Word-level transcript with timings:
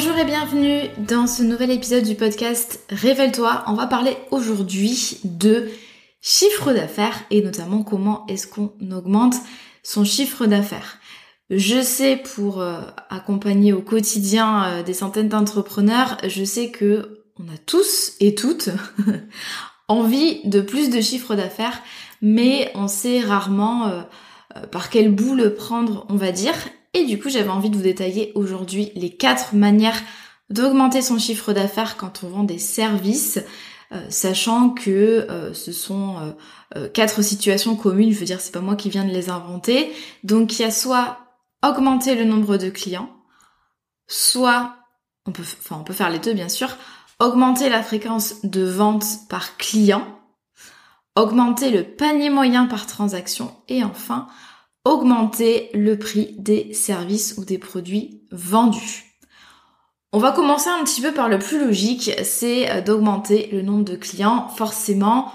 Bonjour 0.00 0.16
et 0.16 0.24
bienvenue 0.24 0.82
dans 0.98 1.26
ce 1.26 1.42
nouvel 1.42 1.72
épisode 1.72 2.04
du 2.04 2.14
podcast 2.14 2.84
Révèle-toi. 2.88 3.64
On 3.66 3.72
va 3.72 3.88
parler 3.88 4.16
aujourd'hui 4.30 5.18
de 5.24 5.68
chiffre 6.20 6.72
d'affaires 6.72 7.24
et 7.32 7.42
notamment 7.42 7.82
comment 7.82 8.24
est-ce 8.28 8.46
qu'on 8.46 8.70
augmente 8.92 9.34
son 9.82 10.04
chiffre 10.04 10.46
d'affaires. 10.46 10.98
Je 11.50 11.82
sais 11.82 12.16
pour 12.16 12.60
euh, 12.60 12.80
accompagner 13.10 13.72
au 13.72 13.82
quotidien 13.82 14.66
euh, 14.66 14.82
des 14.84 14.94
centaines 14.94 15.28
d'entrepreneurs, 15.28 16.16
je 16.28 16.44
sais 16.44 16.70
que 16.70 17.24
on 17.40 17.52
a 17.52 17.58
tous 17.66 18.12
et 18.20 18.36
toutes 18.36 18.68
envie 19.88 20.48
de 20.48 20.60
plus 20.60 20.90
de 20.90 21.00
chiffre 21.00 21.34
d'affaires, 21.34 21.82
mais 22.22 22.70
on 22.76 22.86
sait 22.86 23.18
rarement 23.18 23.88
euh, 23.88 24.02
par 24.70 24.90
quel 24.90 25.12
bout 25.12 25.34
le 25.34 25.54
prendre, 25.54 26.06
on 26.08 26.14
va 26.14 26.30
dire. 26.30 26.54
Et 26.94 27.04
du 27.04 27.18
coup, 27.18 27.28
j'avais 27.28 27.48
envie 27.48 27.70
de 27.70 27.76
vous 27.76 27.82
détailler 27.82 28.32
aujourd'hui 28.34 28.92
les 28.94 29.10
quatre 29.10 29.54
manières 29.54 30.00
d'augmenter 30.50 31.02
son 31.02 31.18
chiffre 31.18 31.52
d'affaires 31.52 31.96
quand 31.96 32.24
on 32.24 32.28
vend 32.28 32.44
des 32.44 32.58
services, 32.58 33.38
euh, 33.92 34.00
sachant 34.08 34.70
que 34.70 34.90
euh, 34.90 35.52
ce 35.52 35.72
sont 35.72 36.34
euh, 36.76 36.88
quatre 36.88 37.22
situations 37.22 37.76
communes. 37.76 38.12
Je 38.12 38.18
veux 38.18 38.24
dire, 38.24 38.40
c'est 38.40 38.52
pas 38.52 38.60
moi 38.60 38.76
qui 38.76 38.90
viens 38.90 39.04
de 39.04 39.12
les 39.12 39.30
inventer. 39.30 39.92
Donc, 40.24 40.58
il 40.58 40.62
y 40.62 40.64
a 40.64 40.70
soit 40.70 41.18
augmenter 41.62 42.14
le 42.14 42.24
nombre 42.24 42.56
de 42.56 42.70
clients, 42.70 43.10
soit 44.06 44.76
on 45.26 45.32
peut, 45.32 45.42
enfin, 45.42 45.76
on 45.80 45.84
peut 45.84 45.92
faire 45.92 46.10
les 46.10 46.18
deux 46.18 46.32
bien 46.32 46.48
sûr, 46.48 46.76
augmenter 47.20 47.68
la 47.68 47.82
fréquence 47.82 48.36
de 48.44 48.64
vente 48.64 49.04
par 49.28 49.56
client, 49.56 50.06
augmenter 51.16 51.70
le 51.70 51.82
panier 51.82 52.30
moyen 52.30 52.66
par 52.66 52.86
transaction 52.86 53.54
et 53.68 53.82
enfin 53.82 54.28
augmenter 54.88 55.70
le 55.74 55.98
prix 55.98 56.34
des 56.38 56.72
services 56.72 57.36
ou 57.36 57.44
des 57.44 57.58
produits 57.58 58.22
vendus. 58.32 59.04
On 60.12 60.18
va 60.18 60.32
commencer 60.32 60.70
un 60.70 60.82
petit 60.84 61.02
peu 61.02 61.12
par 61.12 61.28
le 61.28 61.38
plus 61.38 61.60
logique, 61.60 62.10
c'est 62.24 62.70
euh, 62.70 62.80
d'augmenter 62.80 63.50
le 63.52 63.60
nombre 63.60 63.84
de 63.84 63.96
clients. 63.96 64.48
Forcément, 64.48 65.30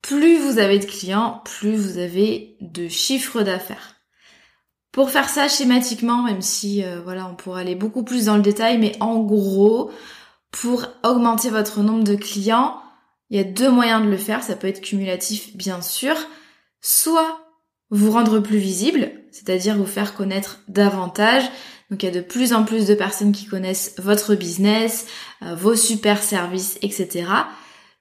plus 0.00 0.38
vous 0.38 0.58
avez 0.58 0.78
de 0.78 0.86
clients, 0.86 1.42
plus 1.44 1.76
vous 1.76 1.98
avez 1.98 2.56
de 2.62 2.88
chiffre 2.88 3.42
d'affaires. 3.42 3.96
Pour 4.92 5.10
faire 5.10 5.28
ça 5.28 5.48
schématiquement, 5.48 6.22
même 6.22 6.40
si 6.40 6.82
euh, 6.82 7.02
voilà, 7.02 7.26
on 7.26 7.34
pourrait 7.34 7.60
aller 7.60 7.74
beaucoup 7.74 8.02
plus 8.02 8.26
dans 8.26 8.36
le 8.36 8.42
détail, 8.42 8.78
mais 8.78 8.92
en 9.00 9.18
gros, 9.20 9.90
pour 10.50 10.86
augmenter 11.02 11.50
votre 11.50 11.82
nombre 11.82 12.04
de 12.04 12.14
clients, 12.14 12.80
il 13.28 13.36
y 13.36 13.40
a 13.40 13.44
deux 13.44 13.70
moyens 13.70 14.02
de 14.02 14.08
le 14.08 14.16
faire. 14.16 14.42
Ça 14.42 14.56
peut 14.56 14.68
être 14.68 14.80
cumulatif, 14.80 15.54
bien 15.56 15.82
sûr. 15.82 16.14
Soit 16.80 17.43
vous 17.90 18.10
rendre 18.10 18.40
plus 18.40 18.58
visible, 18.58 19.12
c'est-à-dire 19.30 19.76
vous 19.76 19.86
faire 19.86 20.14
connaître 20.14 20.60
davantage. 20.68 21.44
Donc 21.90 22.02
il 22.02 22.06
y 22.06 22.08
a 22.08 22.14
de 22.14 22.20
plus 22.20 22.52
en 22.52 22.64
plus 22.64 22.86
de 22.86 22.94
personnes 22.94 23.32
qui 23.32 23.46
connaissent 23.46 23.94
votre 23.98 24.34
business, 24.34 25.06
euh, 25.42 25.54
vos 25.54 25.76
super 25.76 26.22
services, 26.22 26.78
etc. 26.82 27.26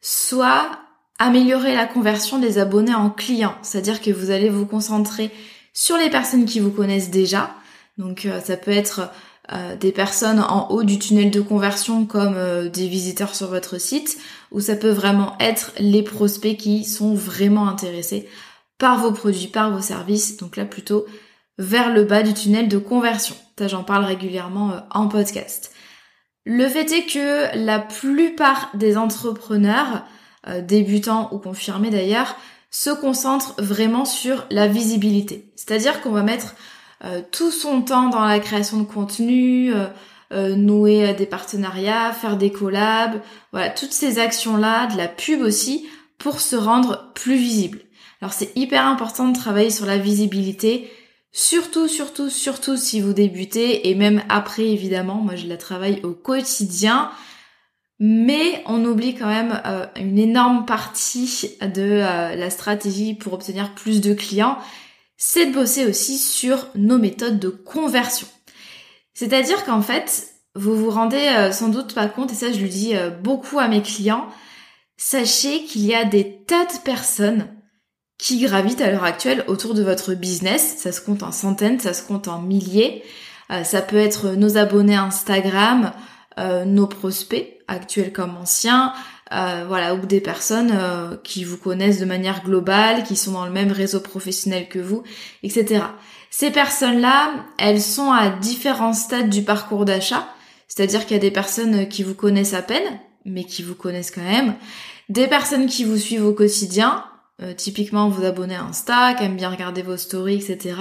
Soit 0.01 0.79
améliorer 1.19 1.75
la 1.75 1.85
conversion 1.85 2.39
des 2.39 2.57
abonnés 2.57 2.95
en 2.95 3.09
clients, 3.09 3.55
c'est-à-dire 3.61 4.01
que 4.01 4.11
vous 4.11 4.31
allez 4.31 4.49
vous 4.49 4.66
concentrer 4.66 5.31
sur 5.73 5.97
les 5.97 6.09
personnes 6.09 6.45
qui 6.45 6.59
vous 6.59 6.71
connaissent 6.71 7.11
déjà. 7.11 7.51
Donc 7.97 8.25
euh, 8.25 8.39
ça 8.41 8.57
peut 8.57 8.71
être 8.71 9.11
euh, 9.51 9.75
des 9.75 9.91
personnes 9.91 10.39
en 10.39 10.69
haut 10.69 10.83
du 10.83 10.97
tunnel 10.97 11.29
de 11.29 11.41
conversion 11.41 12.05
comme 12.05 12.38
des 12.69 12.88
visiteurs 12.88 13.35
sur 13.35 13.47
votre 13.47 13.79
site, 13.79 14.17
ou 14.51 14.61
ça 14.61 14.75
peut 14.75 14.89
vraiment 14.89 15.35
être 15.39 15.73
les 15.77 16.03
prospects 16.03 16.57
qui 16.57 16.85
sont 16.85 17.13
vraiment 17.13 17.67
intéressés 17.67 18.27
par 18.78 19.00
vos 19.00 19.11
produits, 19.11 19.47
par 19.47 19.72
vos 19.72 19.81
services, 19.81 20.38
donc 20.38 20.57
là 20.57 20.66
plutôt 20.66 21.06
vers 21.57 21.94
le 21.94 22.03
bas 22.03 22.23
du 22.23 22.34
tunnel 22.34 22.67
de 22.67 22.78
conversion. 22.78 23.35
Ça 23.57 23.67
j'en 23.67 23.84
parle 23.84 24.06
régulièrement 24.06 24.72
euh, 24.72 24.79
en 24.91 25.07
podcast. 25.07 25.72
Le 26.45 26.67
fait 26.67 26.91
est 26.91 27.06
que 27.06 27.57
la 27.57 27.79
plupart 27.79 28.69
des 28.73 28.97
entrepreneurs, 28.97 30.03
euh, 30.47 30.62
débutants 30.62 31.29
ou 31.31 31.38
confirmés 31.38 31.89
d'ailleurs, 31.89 32.35
se 32.69 32.89
concentrent 32.89 33.56
vraiment 33.59 34.03
sur 34.03 34.45
la 34.50 34.67
visibilité. 34.67 35.51
C'est-à-dire 35.56 36.01
qu'on 36.01 36.12
va 36.12 36.23
mettre 36.23 36.56
euh, 37.06 37.22
tout 37.31 37.51
son 37.51 37.81
temps 37.81 38.09
dans 38.09 38.25
la 38.25 38.39
création 38.39 38.79
de 38.79 38.85
contenu, 38.85 39.72
nouer 40.31 41.13
des 41.13 41.28
partenariats, 41.28 42.12
faire 42.12 42.38
des 42.38 42.51
collabs, 42.51 43.22
voilà, 43.51 43.69
toutes 43.69 43.91
ces 43.91 44.17
actions-là, 44.17 44.88
de 44.88 44.97
la 44.97 45.07
pub 45.07 45.41
aussi, 45.41 45.88
pour 46.17 46.41
se 46.41 46.56
rendre 46.56 47.12
plus 47.13 47.35
visible. 47.35 47.81
Alors 48.23 48.31
c'est 48.31 48.56
hyper 48.56 48.88
important 48.88 49.28
de 49.28 49.38
travailler 49.38 49.69
sur 49.69 49.85
la 49.85 49.97
visibilité, 49.97 50.89
surtout, 51.34 51.89
surtout, 51.89 52.29
surtout 52.29 52.78
si 52.78 53.01
vous 53.01 53.11
débutez 53.11 53.89
et 53.89 53.95
même 53.95 54.23
après 54.29 54.66
évidemment, 54.66 55.16
moi 55.16 55.35
je 55.35 55.45
la 55.45 55.57
travaille 55.57 56.00
au 56.03 56.13
quotidien. 56.13 57.12
Mais 58.00 58.63
on 58.66 58.85
oublie 58.85 59.13
quand 59.13 59.28
même 59.28 59.62
euh, 59.66 59.85
une 59.97 60.17
énorme 60.17 60.66
partie 60.66 61.57
de 61.59 61.81
euh, 61.81 62.35
la 62.35 62.50
stratégie 62.50 63.13
pour 63.13 63.33
obtenir 63.33 63.75
plus 63.75 64.00
de 64.00 64.13
clients, 64.13 64.57
c'est 65.17 65.47
de 65.47 65.53
bosser 65.53 65.85
aussi 65.85 66.17
sur 66.17 66.69
nos 66.75 67.00
méthodes 67.00 67.39
de 67.39 67.50
conversion. 67.50 68.28
C'est-à-dire 69.13 69.66
qu'en 69.66 69.81
fait, 69.81 70.29
vous 70.56 70.78
vous 70.78 70.91
rendez 70.91 71.17
euh, 71.17 71.51
sans 71.51 71.67
doute 71.67 71.94
pas 71.94 72.07
compte, 72.07 72.31
et 72.31 72.35
ça 72.35 72.53
je 72.53 72.62
le 72.62 72.69
dis 72.69 72.94
beaucoup 73.22 73.59
à 73.59 73.68
mes 73.68 73.81
clients, 73.81 74.30
sachez 74.95 75.65
qu'il 75.65 75.86
y 75.86 75.94
a 75.94 76.06
des 76.06 76.45
tas 76.45 76.63
de 76.63 76.80
personnes 76.86 77.50
qui 78.23 78.39
gravitent 78.39 78.79
à 78.79 78.89
l'heure 78.89 79.03
actuelle 79.03 79.43
autour 79.47 79.73
de 79.73 79.83
votre 79.83 80.13
business. 80.13 80.75
Ça 80.77 80.93
se 80.93 81.01
compte 81.01 81.23
en 81.23 81.33
centaines, 81.33 81.81
ça 81.81 81.93
se 81.93 82.01
compte 82.01 82.29
en 82.29 82.39
milliers. 82.39 83.03
Euh, 83.51 83.65
ça 83.65 83.81
peut 83.81 83.97
être 83.97 84.29
nos 84.29 84.55
abonnés 84.55 84.95
Instagram, 84.95 85.91
euh, 86.39 86.63
nos 86.63 86.87
prospects, 86.87 87.59
actuels 87.67 88.13
comme 88.13 88.37
anciens, 88.37 88.93
euh, 89.33 89.65
voilà, 89.67 89.93
ou 89.95 90.05
des 90.05 90.21
personnes 90.21 90.71
qui 91.25 91.43
vous 91.43 91.57
connaissent 91.57 91.99
de 91.99 92.05
manière 92.05 92.45
globale, 92.45 93.03
qui 93.03 93.17
sont 93.17 93.33
dans 93.33 93.45
le 93.45 93.51
même 93.51 93.73
réseau 93.73 93.99
professionnel 93.99 94.69
que 94.69 94.79
vous, 94.79 95.03
etc. 95.43 95.83
Ces 96.31 96.49
personnes-là, 96.49 97.33
elles 97.57 97.81
sont 97.81 98.09
à 98.09 98.29
différents 98.29 98.93
stades 98.93 99.29
du 99.29 99.41
parcours 99.41 99.83
d'achat, 99.83 100.29
c'est-à-dire 100.69 101.05
qu'il 101.05 101.17
y 101.17 101.19
a 101.19 101.21
des 101.21 101.29
personnes 101.29 101.89
qui 101.89 102.03
vous 102.03 102.15
connaissent 102.15 102.53
à 102.53 102.61
peine, 102.61 102.99
mais 103.25 103.43
qui 103.43 103.63
vous 103.63 103.75
connaissent 103.75 104.11
quand 104.11 104.21
même, 104.21 104.55
des 105.09 105.27
personnes 105.27 105.65
qui 105.65 105.83
vous 105.83 105.97
suivent 105.97 106.25
au 106.25 106.33
quotidien, 106.33 107.03
euh, 107.44 107.54
typiquement 107.54 108.10
vous 108.10 108.25
abonner 108.25 108.56
à 108.56 108.63
Insta, 108.63 109.13
qui 109.13 109.24
aiment 109.24 109.36
bien 109.36 109.50
regarder 109.50 109.81
vos 109.81 109.98
stories, 109.98 110.36
etc. 110.36 110.75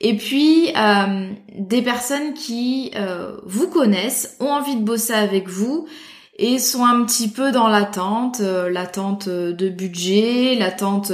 Et 0.00 0.16
puis 0.16 0.72
euh, 0.76 1.30
des 1.58 1.82
personnes 1.82 2.34
qui 2.34 2.92
euh, 2.94 3.36
vous 3.44 3.68
connaissent, 3.68 4.36
ont 4.40 4.50
envie 4.50 4.76
de 4.76 4.82
bosser 4.82 5.14
avec 5.14 5.48
vous 5.48 5.88
et 6.36 6.58
sont 6.58 6.84
un 6.84 7.04
petit 7.04 7.28
peu 7.28 7.50
dans 7.50 7.66
l'attente, 7.66 8.40
l'attente 8.40 9.28
de 9.28 9.68
budget, 9.68 10.54
l'attente 10.54 11.12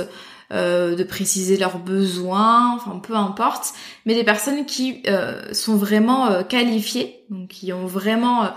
euh, 0.53 0.94
de 0.94 1.03
préciser 1.03 1.56
leurs 1.56 1.79
besoins, 1.79 2.75
enfin 2.76 3.00
peu 3.00 3.17
importe, 3.17 3.73
mais 4.05 4.15
des 4.15 4.23
personnes 4.23 4.67
qui 4.67 5.03
euh, 5.09 5.53
sont 5.53 5.75
vraiment 5.75 6.26
euh, 6.26 6.43
qualifiées, 6.43 7.25
donc 7.29 7.49
qui 7.49 7.73
ont 7.73 7.87
vraiment 7.87 8.50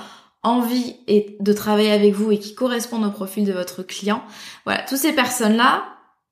envie 0.43 0.97
et 1.07 1.37
de 1.39 1.53
travailler 1.53 1.91
avec 1.91 2.13
vous 2.13 2.31
et 2.31 2.39
qui 2.39 2.53
correspondent 2.53 3.05
au 3.05 3.11
profil 3.11 3.45
de 3.45 3.53
votre 3.53 3.83
client. 3.83 4.21
Voilà, 4.65 4.83
toutes 4.83 4.97
ces 4.97 5.13
personnes-là 5.13 5.85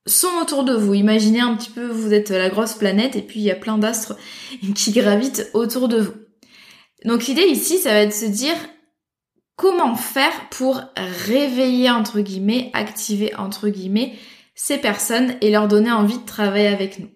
sont 0.06 0.30
autour 0.42 0.64
de 0.64 0.74
vous. 0.74 0.94
Imaginez 0.94 1.42
un 1.42 1.56
petit 1.56 1.72
peu, 1.72 1.88
vous 1.88 2.14
êtes 2.14 2.30
la 2.30 2.50
grosse 2.50 2.74
planète 2.74 3.16
et 3.16 3.22
puis 3.22 3.40
il 3.40 3.44
y 3.44 3.52
a 3.52 3.56
plein 3.56 3.78
d'astres 3.78 4.16
qui 4.76 4.92
gravitent 4.92 5.50
autour 5.54 5.88
de 5.88 6.02
vous. 6.02 6.14
Donc 7.06 7.26
l'idée 7.26 7.48
ici, 7.48 7.78
ça 7.78 7.92
va 7.92 8.02
être 8.02 8.10
de 8.10 8.14
se 8.14 8.26
dire 8.26 8.56
comment 9.56 9.96
faire 9.96 10.50
pour 10.50 10.82
réveiller 10.96 11.90
entre 11.90 12.20
guillemets, 12.20 12.72
activer 12.74 13.36
entre 13.36 13.70
guillemets 13.70 14.14
ces 14.56 14.78
personnes 14.78 15.36
et 15.42 15.52
leur 15.52 15.68
donner 15.68 15.92
envie 15.92 16.18
de 16.18 16.26
travailler 16.26 16.68
avec 16.68 17.00
nous. 17.00 17.10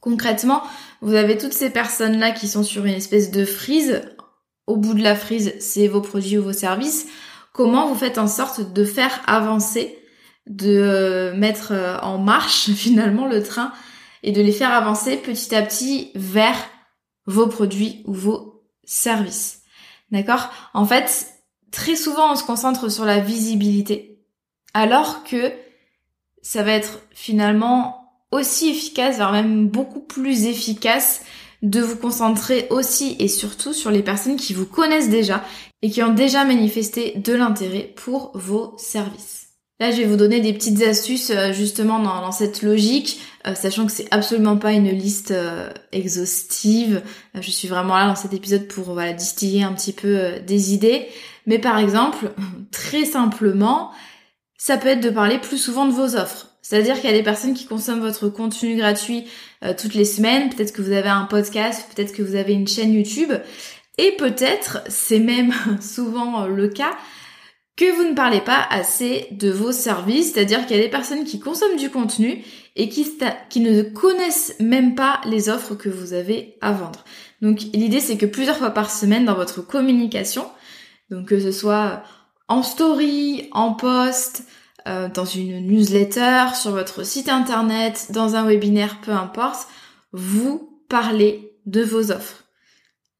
Concrètement, 0.00 0.62
vous 1.00 1.14
avez 1.14 1.38
toutes 1.38 1.52
ces 1.52 1.70
personnes-là 1.70 2.30
qui 2.30 2.46
sont 2.46 2.62
sur 2.62 2.84
une 2.84 2.94
espèce 2.94 3.30
de 3.30 3.44
frise. 3.44 4.02
Au 4.66 4.76
bout 4.76 4.94
de 4.94 5.02
la 5.02 5.16
frise, 5.16 5.54
c'est 5.60 5.88
vos 5.88 6.00
produits 6.00 6.38
ou 6.38 6.44
vos 6.44 6.52
services. 6.52 7.06
Comment 7.52 7.88
vous 7.88 7.94
faites 7.94 8.18
en 8.18 8.26
sorte 8.26 8.72
de 8.72 8.84
faire 8.84 9.22
avancer, 9.26 9.98
de 10.46 10.76
euh, 10.76 11.34
mettre 11.34 11.72
euh, 11.72 11.98
en 12.00 12.18
marche 12.18 12.70
finalement 12.74 13.26
le 13.26 13.42
train 13.42 13.72
et 14.22 14.32
de 14.32 14.40
les 14.40 14.52
faire 14.52 14.72
avancer 14.72 15.16
petit 15.16 15.54
à 15.54 15.62
petit 15.62 16.10
vers 16.14 16.56
vos 17.26 17.46
produits 17.46 18.02
ou 18.06 18.14
vos 18.14 18.62
services. 18.84 19.62
D'accord? 20.10 20.50
En 20.74 20.84
fait, 20.84 21.28
très 21.70 21.96
souvent 21.96 22.32
on 22.32 22.36
se 22.36 22.44
concentre 22.44 22.90
sur 22.90 23.04
la 23.04 23.20
visibilité 23.20 24.14
alors 24.74 25.24
que 25.24 25.52
ça 26.42 26.62
va 26.62 26.72
être 26.72 27.00
finalement 27.12 28.12
aussi 28.30 28.68
efficace, 28.68 29.16
voire 29.16 29.32
même 29.32 29.68
beaucoup 29.68 30.00
plus 30.00 30.44
efficace 30.44 31.22
de 31.62 31.80
vous 31.80 31.96
concentrer 31.96 32.66
aussi 32.68 33.16
et 33.18 33.28
surtout 33.28 33.72
sur 33.72 33.90
les 33.90 34.02
personnes 34.02 34.36
qui 34.36 34.52
vous 34.52 34.66
connaissent 34.66 35.08
déjà 35.08 35.42
et 35.80 35.90
qui 35.90 36.02
ont 36.02 36.12
déjà 36.12 36.44
manifesté 36.44 37.14
de 37.16 37.32
l'intérêt 37.32 37.92
pour 37.96 38.32
vos 38.34 38.74
services. 38.76 39.43
Là, 39.84 39.90
je 39.90 39.98
vais 39.98 40.06
vous 40.06 40.16
donner 40.16 40.40
des 40.40 40.54
petites 40.54 40.80
astuces 40.80 41.28
euh, 41.28 41.52
justement 41.52 41.98
dans, 41.98 42.32
cette 42.32 42.62
logique, 42.62 43.20
euh, 43.46 43.54
sachant 43.54 43.84
que 43.84 43.92
c'est 43.92 44.08
absolument 44.10 44.56
pas 44.56 44.72
une 44.72 44.88
liste 44.88 45.30
euh, 45.30 45.68
exhaustive. 45.92 47.02
je 47.38 47.50
suis 47.50 47.68
vraiment 47.68 47.94
là 47.98 48.06
dans 48.06 48.14
cet 48.14 48.32
épisode 48.32 48.66
pour 48.66 48.94
voilà, 48.94 49.12
distiller 49.12 49.62
un 49.62 49.74
petit 49.74 49.92
peu 49.92 50.40
des 50.46 50.72
idées. 50.72 51.06
Mais 51.44 51.58
par 51.58 51.78
exemple, 51.78 52.32
très 52.70 53.04
simplement, 53.04 53.90
ça 54.56 54.78
peut 54.78 54.88
être 54.88 55.02
de 55.02 55.10
parler 55.10 55.36
plus 55.38 55.58
souvent 55.58 55.84
de 55.84 55.92
vos 55.92 56.16
offres. 56.16 56.48
C'est-à-dire 56.62 56.94
qu'il 56.94 57.10
y 57.10 57.12
a 57.12 57.16
des 57.16 57.22
personnes 57.22 57.52
qui 57.52 57.66
consomment 57.66 58.00
votre 58.00 58.30
contenu 58.30 58.76
gratuit 58.76 59.26
toutes 59.76 59.92
les 59.92 60.06
semaines, 60.06 60.48
peut-être 60.48 60.72
que 60.72 60.80
vous 60.80 60.92
avez 60.92 61.10
un 61.10 61.26
podcast, 61.26 61.90
peut-être 61.94 62.14
que 62.14 62.22
vous 62.22 62.36
avez 62.36 62.54
une 62.54 62.66
chaîne 62.66 62.94
YouTube, 62.94 63.34
et 63.98 64.12
peut-être, 64.12 64.82
c'est 64.88 65.18
même 65.18 65.52
souvent 65.82 66.46
le 66.46 66.68
cas, 66.68 66.96
que 67.76 67.92
vous 67.96 68.08
ne 68.08 68.14
parlez 68.14 68.40
pas 68.40 68.66
assez 68.70 69.26
de 69.32 69.50
vos 69.50 69.72
services, 69.72 70.32
c'est-à-dire 70.32 70.66
qu'il 70.66 70.76
y 70.76 70.80
a 70.80 70.82
des 70.82 70.90
personnes 70.90 71.24
qui 71.24 71.40
consomment 71.40 71.76
du 71.76 71.90
contenu 71.90 72.44
et 72.76 72.88
qui, 72.88 73.04
ne 73.56 73.82
connaissent 73.82 74.54
même 74.60 74.94
pas 74.94 75.20
les 75.26 75.48
offres 75.48 75.74
que 75.74 75.88
vous 75.88 76.12
avez 76.12 76.56
à 76.60 76.72
vendre. 76.72 77.04
Donc 77.42 77.60
l'idée 77.72 78.00
c'est 78.00 78.16
que 78.16 78.26
plusieurs 78.26 78.56
fois 78.56 78.70
par 78.70 78.90
semaine 78.90 79.24
dans 79.24 79.34
votre 79.34 79.60
communication, 79.60 80.46
donc 81.10 81.28
que 81.28 81.40
ce 81.40 81.52
soit 81.52 82.02
en 82.48 82.62
story, 82.62 83.48
en 83.52 83.72
post, 83.72 84.44
euh, 84.86 85.08
dans 85.08 85.24
une 85.24 85.66
newsletter, 85.66 86.54
sur 86.54 86.72
votre 86.72 87.04
site 87.04 87.28
internet, 87.28 88.08
dans 88.10 88.36
un 88.36 88.44
webinaire, 88.44 89.00
peu 89.00 89.12
importe, 89.12 89.66
vous 90.12 90.78
parlez 90.88 91.52
de 91.66 91.82
vos 91.82 92.12
offres. 92.12 92.43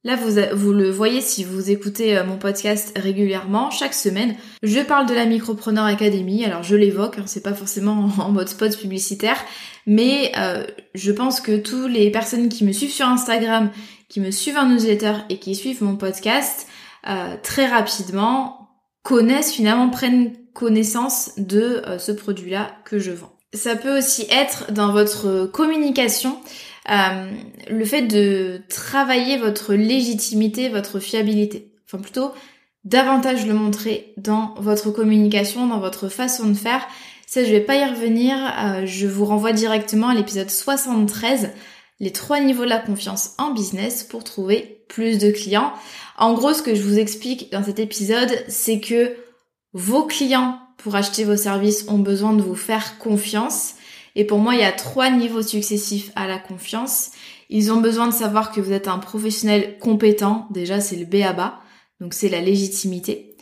Là, 0.05 0.15
vous, 0.15 0.39
vous 0.53 0.71
le 0.71 0.91
voyez 0.91 1.19
si 1.19 1.43
vous 1.43 1.71
écoutez 1.71 2.15
euh, 2.15 2.23
mon 2.23 2.37
podcast 2.37 2.95
régulièrement, 2.95 3.71
chaque 3.71 3.95
semaine, 3.95 4.35
je 4.61 4.79
parle 4.81 5.07
de 5.07 5.15
la 5.15 5.25
Micropreneur 5.25 5.83
Academy. 5.83 6.45
Alors, 6.45 6.61
je 6.61 6.75
l'évoque, 6.75 7.17
hein, 7.17 7.23
c'est 7.25 7.41
pas 7.41 7.55
forcément 7.55 8.11
en 8.19 8.29
mode 8.29 8.47
spot 8.47 8.77
publicitaire, 8.77 9.43
mais 9.87 10.31
euh, 10.37 10.63
je 10.93 11.11
pense 11.11 11.41
que 11.41 11.57
tous 11.57 11.87
les 11.87 12.11
personnes 12.11 12.49
qui 12.49 12.65
me 12.65 12.71
suivent 12.71 12.91
sur 12.91 13.07
Instagram, 13.07 13.71
qui 14.07 14.19
me 14.19 14.29
suivent 14.29 14.59
en 14.59 14.67
newsletter 14.67 15.13
et 15.29 15.39
qui 15.39 15.55
suivent 15.55 15.81
mon 15.81 15.95
podcast, 15.95 16.67
euh, 17.09 17.35
très 17.41 17.65
rapidement 17.65 18.69
connaissent 19.01 19.53
finalement, 19.53 19.89
prennent 19.89 20.33
connaissance 20.53 21.31
de 21.37 21.81
ce 21.99 22.11
produit-là 22.11 22.71
que 22.85 22.97
je 22.97 23.11
vends. 23.11 23.33
Ça 23.53 23.75
peut 23.75 23.97
aussi 23.97 24.25
être 24.31 24.71
dans 24.71 24.91
votre 24.91 25.45
communication 25.47 26.39
euh, 26.89 27.31
le 27.69 27.85
fait 27.85 28.03
de 28.03 28.61
travailler 28.69 29.37
votre 29.37 29.73
légitimité, 29.73 30.69
votre 30.69 30.99
fiabilité. 30.99 31.71
Enfin 31.85 32.01
plutôt 32.01 32.31
davantage 32.83 33.47
le 33.47 33.53
montrer 33.53 34.13
dans 34.17 34.53
votre 34.57 34.91
communication, 34.91 35.67
dans 35.67 35.79
votre 35.79 36.09
façon 36.09 36.47
de 36.47 36.53
faire. 36.53 36.85
Ça, 37.25 37.43
je 37.43 37.49
vais 37.49 37.61
pas 37.61 37.75
y 37.75 37.83
revenir. 37.83 38.37
je 38.85 39.07
vous 39.07 39.25
renvoie 39.25 39.51
directement 39.51 40.09
à 40.09 40.13
l'épisode 40.13 40.51
73 40.51 41.49
les 41.99 42.11
trois 42.11 42.39
niveaux 42.39 42.65
de 42.65 42.69
la 42.69 42.79
confiance 42.79 43.31
en 43.37 43.51
business 43.51 44.03
pour 44.03 44.23
trouver 44.23 44.83
plus 44.89 45.17
de 45.17 45.31
clients. 45.31 45.73
En 46.17 46.33
gros, 46.33 46.53
ce 46.53 46.61
que 46.61 46.75
je 46.75 46.81
vous 46.81 46.99
explique 46.99 47.51
dans 47.51 47.63
cet 47.63 47.79
épisode, 47.79 48.31
c'est 48.47 48.79
que 48.79 49.15
vos 49.73 50.03
clients 50.03 50.59
pour 50.77 50.95
acheter 50.95 51.23
vos 51.23 51.37
services 51.37 51.85
ont 51.87 51.99
besoin 51.99 52.33
de 52.33 52.41
vous 52.41 52.55
faire 52.55 52.97
confiance. 52.97 53.74
Et 54.15 54.25
pour 54.25 54.39
moi, 54.39 54.55
il 54.55 54.61
y 54.61 54.63
a 54.63 54.71
trois 54.71 55.09
niveaux 55.09 55.41
successifs 55.41 56.11
à 56.15 56.27
la 56.27 56.37
confiance. 56.37 57.11
Ils 57.49 57.71
ont 57.71 57.81
besoin 57.81 58.07
de 58.07 58.13
savoir 58.13 58.51
que 58.51 58.61
vous 58.61 58.71
êtes 58.71 58.87
un 58.87 58.99
professionnel 58.99 59.77
compétent. 59.79 60.47
Déjà, 60.51 60.79
c'est 60.79 60.95
le 60.95 61.05
B 61.05 61.15
à 61.15 61.33
bas. 61.33 61.59
Donc, 61.99 62.13
c'est 62.13 62.29
la 62.29 62.41
légitimité. 62.41 63.35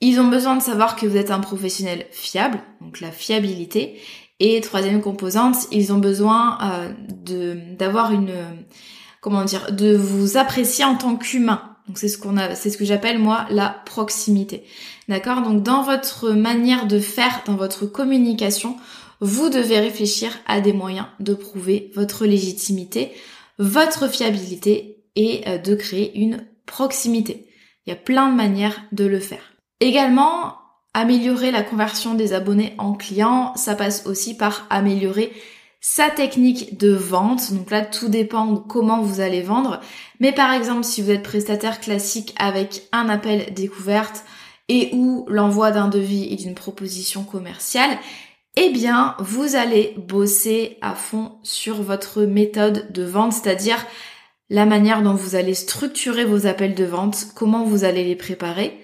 Ils 0.00 0.20
ont 0.20 0.28
besoin 0.28 0.56
de 0.56 0.62
savoir 0.62 0.96
que 0.96 1.06
vous 1.06 1.16
êtes 1.16 1.30
un 1.30 1.40
professionnel 1.40 2.06
fiable, 2.12 2.60
donc 2.80 3.00
la 3.00 3.10
fiabilité. 3.10 4.00
Et 4.38 4.60
troisième 4.60 5.00
composante, 5.00 5.56
ils 5.72 5.92
ont 5.92 5.98
besoin 5.98 6.58
euh, 6.62 6.92
de 7.24 7.58
d'avoir 7.76 8.12
une 8.12 8.32
comment 9.20 9.44
dire, 9.44 9.72
de 9.72 9.96
vous 9.96 10.36
apprécier 10.36 10.84
en 10.84 10.96
tant 10.96 11.16
qu'humain. 11.16 11.62
Donc 11.86 11.98
c'est 11.98 12.08
ce 12.08 12.18
qu'on 12.18 12.36
a, 12.36 12.54
c'est 12.54 12.70
ce 12.70 12.76
que 12.76 12.84
j'appelle 12.84 13.18
moi 13.18 13.46
la 13.50 13.70
proximité. 13.86 14.64
D'accord? 15.08 15.42
Donc 15.42 15.62
dans 15.62 15.82
votre 15.82 16.30
manière 16.30 16.86
de 16.86 17.00
faire, 17.00 17.42
dans 17.46 17.56
votre 17.56 17.86
communication, 17.86 18.76
vous 19.20 19.48
devez 19.48 19.80
réfléchir 19.80 20.38
à 20.46 20.60
des 20.60 20.72
moyens 20.72 21.06
de 21.20 21.34
prouver 21.34 21.90
votre 21.94 22.26
légitimité, 22.26 23.12
votre 23.58 24.08
fiabilité 24.08 25.04
et 25.16 25.42
euh, 25.46 25.58
de 25.58 25.74
créer 25.74 26.16
une 26.18 26.46
proximité. 26.66 27.48
Il 27.86 27.90
y 27.90 27.92
a 27.92 27.96
plein 27.96 28.30
de 28.30 28.36
manières 28.36 28.82
de 28.92 29.06
le 29.06 29.20
faire. 29.20 29.52
Également, 29.80 30.58
Améliorer 30.94 31.50
la 31.52 31.62
conversion 31.62 32.14
des 32.14 32.32
abonnés 32.32 32.74
en 32.78 32.94
clients, 32.94 33.52
ça 33.56 33.76
passe 33.76 34.06
aussi 34.06 34.36
par 34.36 34.66
améliorer 34.68 35.32
sa 35.80 36.10
technique 36.10 36.78
de 36.78 36.90
vente. 36.90 37.52
Donc 37.52 37.70
là, 37.70 37.84
tout 37.84 38.08
dépend 38.08 38.46
de 38.46 38.58
comment 38.58 39.00
vous 39.00 39.20
allez 39.20 39.42
vendre. 39.42 39.80
Mais 40.18 40.32
par 40.32 40.52
exemple, 40.52 40.82
si 40.82 41.02
vous 41.02 41.10
êtes 41.10 41.22
prestataire 41.22 41.80
classique 41.80 42.34
avec 42.36 42.88
un 42.90 43.08
appel 43.08 43.52
découverte 43.54 44.24
et 44.68 44.90
ou 44.92 45.24
l'envoi 45.28 45.70
d'un 45.70 45.88
devis 45.88 46.32
et 46.32 46.36
d'une 46.36 46.54
proposition 46.54 47.22
commerciale, 47.22 47.98
eh 48.60 48.70
bien, 48.70 49.14
vous 49.20 49.54
allez 49.54 49.94
bosser 49.96 50.78
à 50.80 50.94
fond 50.94 51.32
sur 51.44 51.80
votre 51.82 52.22
méthode 52.22 52.90
de 52.92 53.04
vente, 53.04 53.32
c'est-à-dire 53.32 53.86
la 54.50 54.66
manière 54.66 55.02
dont 55.02 55.14
vous 55.14 55.36
allez 55.36 55.54
structurer 55.54 56.24
vos 56.24 56.46
appels 56.46 56.74
de 56.74 56.84
vente, 56.84 57.28
comment 57.36 57.64
vous 57.64 57.84
allez 57.84 58.02
les 58.02 58.16
préparer, 58.16 58.76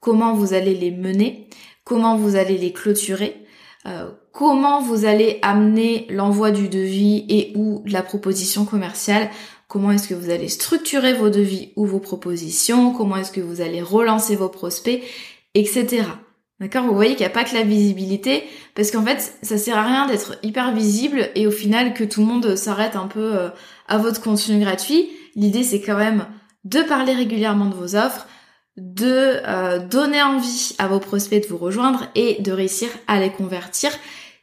comment 0.00 0.34
vous 0.34 0.54
allez 0.54 0.74
les 0.74 0.92
mener, 0.92 1.48
comment 1.82 2.16
vous 2.16 2.36
allez 2.36 2.56
les 2.56 2.72
clôturer, 2.72 3.36
euh, 3.86 4.10
comment 4.32 4.80
vous 4.80 5.04
allez 5.06 5.40
amener 5.42 6.06
l'envoi 6.08 6.52
du 6.52 6.68
devis 6.68 7.24
et 7.28 7.52
ou 7.56 7.82
de 7.84 7.92
la 7.92 8.02
proposition 8.02 8.64
commerciale, 8.64 9.28
comment 9.66 9.90
est-ce 9.90 10.06
que 10.06 10.14
vous 10.14 10.30
allez 10.30 10.48
structurer 10.48 11.14
vos 11.14 11.30
devis 11.30 11.72
ou 11.74 11.84
vos 11.84 12.00
propositions, 12.00 12.92
comment 12.92 13.16
est-ce 13.16 13.32
que 13.32 13.40
vous 13.40 13.60
allez 13.60 13.82
relancer 13.82 14.36
vos 14.36 14.48
prospects, 14.48 15.02
etc. 15.54 16.04
D'accord 16.58 16.84
Vous 16.86 16.94
voyez 16.94 17.12
qu'il 17.12 17.26
n'y 17.26 17.30
a 17.32 17.34
pas 17.34 17.44
que 17.44 17.54
la 17.54 17.64
visibilité, 17.64 18.44
parce 18.74 18.90
qu'en 18.90 19.04
fait, 19.04 19.36
ça 19.42 19.58
sert 19.58 19.76
à 19.76 19.84
rien 19.84 20.06
d'être 20.06 20.38
hyper 20.42 20.72
visible 20.72 21.28
et 21.34 21.46
au 21.46 21.50
final 21.50 21.92
que 21.92 22.04
tout 22.04 22.20
le 22.20 22.26
monde 22.26 22.56
s'arrête 22.56 22.96
un 22.96 23.08
peu 23.08 23.36
euh, 23.36 23.50
à 23.88 23.98
votre 23.98 24.22
contenu 24.22 24.58
gratuit. 24.58 25.10
L'idée, 25.34 25.62
c'est 25.62 25.82
quand 25.82 25.98
même 25.98 26.26
de 26.64 26.80
parler 26.80 27.12
régulièrement 27.12 27.66
de 27.66 27.74
vos 27.74 27.94
offres, 27.94 28.26
de 28.78 29.40
euh, 29.46 29.78
donner 29.78 30.22
envie 30.22 30.74
à 30.78 30.88
vos 30.88 30.98
prospects 30.98 31.42
de 31.42 31.48
vous 31.48 31.58
rejoindre 31.58 32.06
et 32.14 32.40
de 32.40 32.52
réussir 32.52 32.88
à 33.06 33.20
les 33.20 33.30
convertir, 33.30 33.90